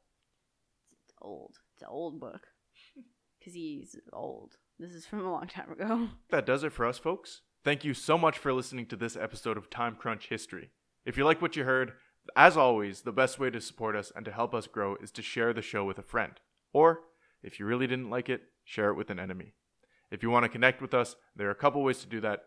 It's, 0.92 1.02
it's 1.06 1.14
old. 1.20 1.56
It's 1.74 1.82
an 1.82 1.88
old 1.90 2.20
book 2.20 2.46
because 3.38 3.54
he's 3.54 3.96
old. 4.12 4.52
This 4.78 4.92
is 4.92 5.06
from 5.06 5.20
a 5.24 5.30
long 5.32 5.46
time 5.48 5.72
ago. 5.72 6.08
That 6.30 6.46
does 6.46 6.62
it 6.64 6.72
for 6.72 6.86
us, 6.86 6.98
folks. 6.98 7.42
Thank 7.64 7.84
you 7.84 7.94
so 7.94 8.16
much 8.18 8.38
for 8.38 8.52
listening 8.52 8.86
to 8.86 8.96
this 8.96 9.16
episode 9.16 9.56
of 9.56 9.70
Time 9.70 9.96
Crunch 9.96 10.28
History. 10.28 10.70
If 11.06 11.16
you 11.16 11.24
like 11.24 11.40
what 11.42 11.56
you 11.56 11.64
heard, 11.64 11.92
as 12.36 12.56
always, 12.56 13.02
the 13.02 13.12
best 13.12 13.38
way 13.38 13.50
to 13.50 13.60
support 13.60 13.96
us 13.96 14.12
and 14.14 14.24
to 14.24 14.32
help 14.32 14.54
us 14.54 14.66
grow 14.66 14.96
is 14.96 15.10
to 15.12 15.22
share 15.22 15.52
the 15.52 15.62
show 15.62 15.84
with 15.84 15.98
a 15.98 16.02
friend. 16.02 16.32
Or, 16.72 17.00
if 17.42 17.58
you 17.60 17.66
really 17.66 17.86
didn't 17.86 18.10
like 18.10 18.28
it, 18.28 18.42
share 18.64 18.90
it 18.90 18.94
with 18.96 19.10
an 19.10 19.18
enemy. 19.20 19.54
If 20.10 20.22
you 20.22 20.30
want 20.30 20.44
to 20.44 20.48
connect 20.48 20.80
with 20.80 20.94
us, 20.94 21.16
there 21.36 21.48
are 21.48 21.52
a 21.52 21.56
couple 21.56 21.82
ways 21.82 21.98
to 22.00 22.06
do 22.06 22.20
that. 22.22 22.44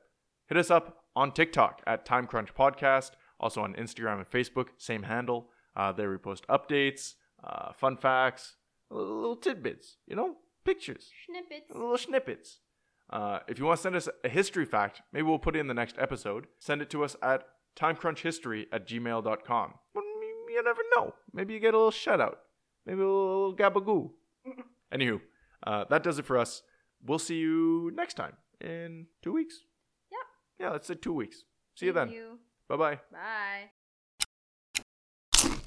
Hit 0.47 0.57
us 0.57 0.71
up 0.71 1.03
on 1.15 1.31
TikTok 1.31 1.81
at 1.85 2.05
TimeCrunch 2.05 2.53
Podcast, 2.53 3.11
also 3.39 3.61
on 3.61 3.73
Instagram 3.75 4.17
and 4.17 4.29
Facebook, 4.29 4.67
same 4.77 5.03
handle. 5.03 5.49
Uh, 5.75 5.91
there 5.91 6.09
we 6.09 6.17
post 6.17 6.47
updates, 6.47 7.13
uh, 7.43 7.71
fun 7.73 7.97
facts, 7.97 8.55
little, 8.89 9.15
little 9.17 9.35
tidbits, 9.35 9.97
you 10.07 10.15
know, 10.15 10.37
pictures, 10.65 11.11
Snippets. 11.25 11.71
little 11.71 11.97
snippets. 11.97 12.59
Uh, 13.09 13.39
if 13.47 13.59
you 13.59 13.65
want 13.65 13.77
to 13.77 13.83
send 13.83 13.95
us 13.95 14.09
a 14.23 14.29
history 14.29 14.65
fact, 14.65 15.01
maybe 15.13 15.23
we'll 15.23 15.39
put 15.39 15.55
it 15.55 15.59
in 15.59 15.67
the 15.67 15.73
next 15.73 15.95
episode. 15.99 16.47
Send 16.59 16.81
it 16.81 16.89
to 16.89 17.03
us 17.03 17.15
at 17.21 17.43
timecrunchhistory 17.77 18.65
at 18.71 18.87
gmail.com. 18.87 19.73
You- 19.95 20.63
never 20.63 20.81
know. 20.95 21.13
Maybe 21.33 21.53
you 21.53 21.59
get 21.59 21.75
a 21.75 21.77
little 21.77 21.91
shout 21.91 22.19
out. 22.19 22.39
Maybe 22.85 22.99
a 23.01 23.05
little 23.05 23.55
gabagoo. 23.55 24.09
Anywho, 24.93 25.21
uh, 25.65 25.85
that 25.89 26.03
does 26.03 26.17
it 26.19 26.25
for 26.25 26.37
us. 26.37 26.63
We'll 27.05 27.19
see 27.19 27.35
you 27.37 27.91
next 27.93 28.15
time 28.15 28.33
in 28.59 29.05
two 29.21 29.33
weeks. 29.33 29.55
Yep. 30.11 30.19
Yeah, 30.59 30.69
let's 30.71 30.87
say 30.87 30.95
two 30.95 31.13
weeks. 31.13 31.43
See 31.75 31.85
you 31.85 31.93
then. 31.93 32.09
You. 32.09 32.39
Bye 32.67 32.77
bye. 32.77 32.95
Bye. 33.11 33.69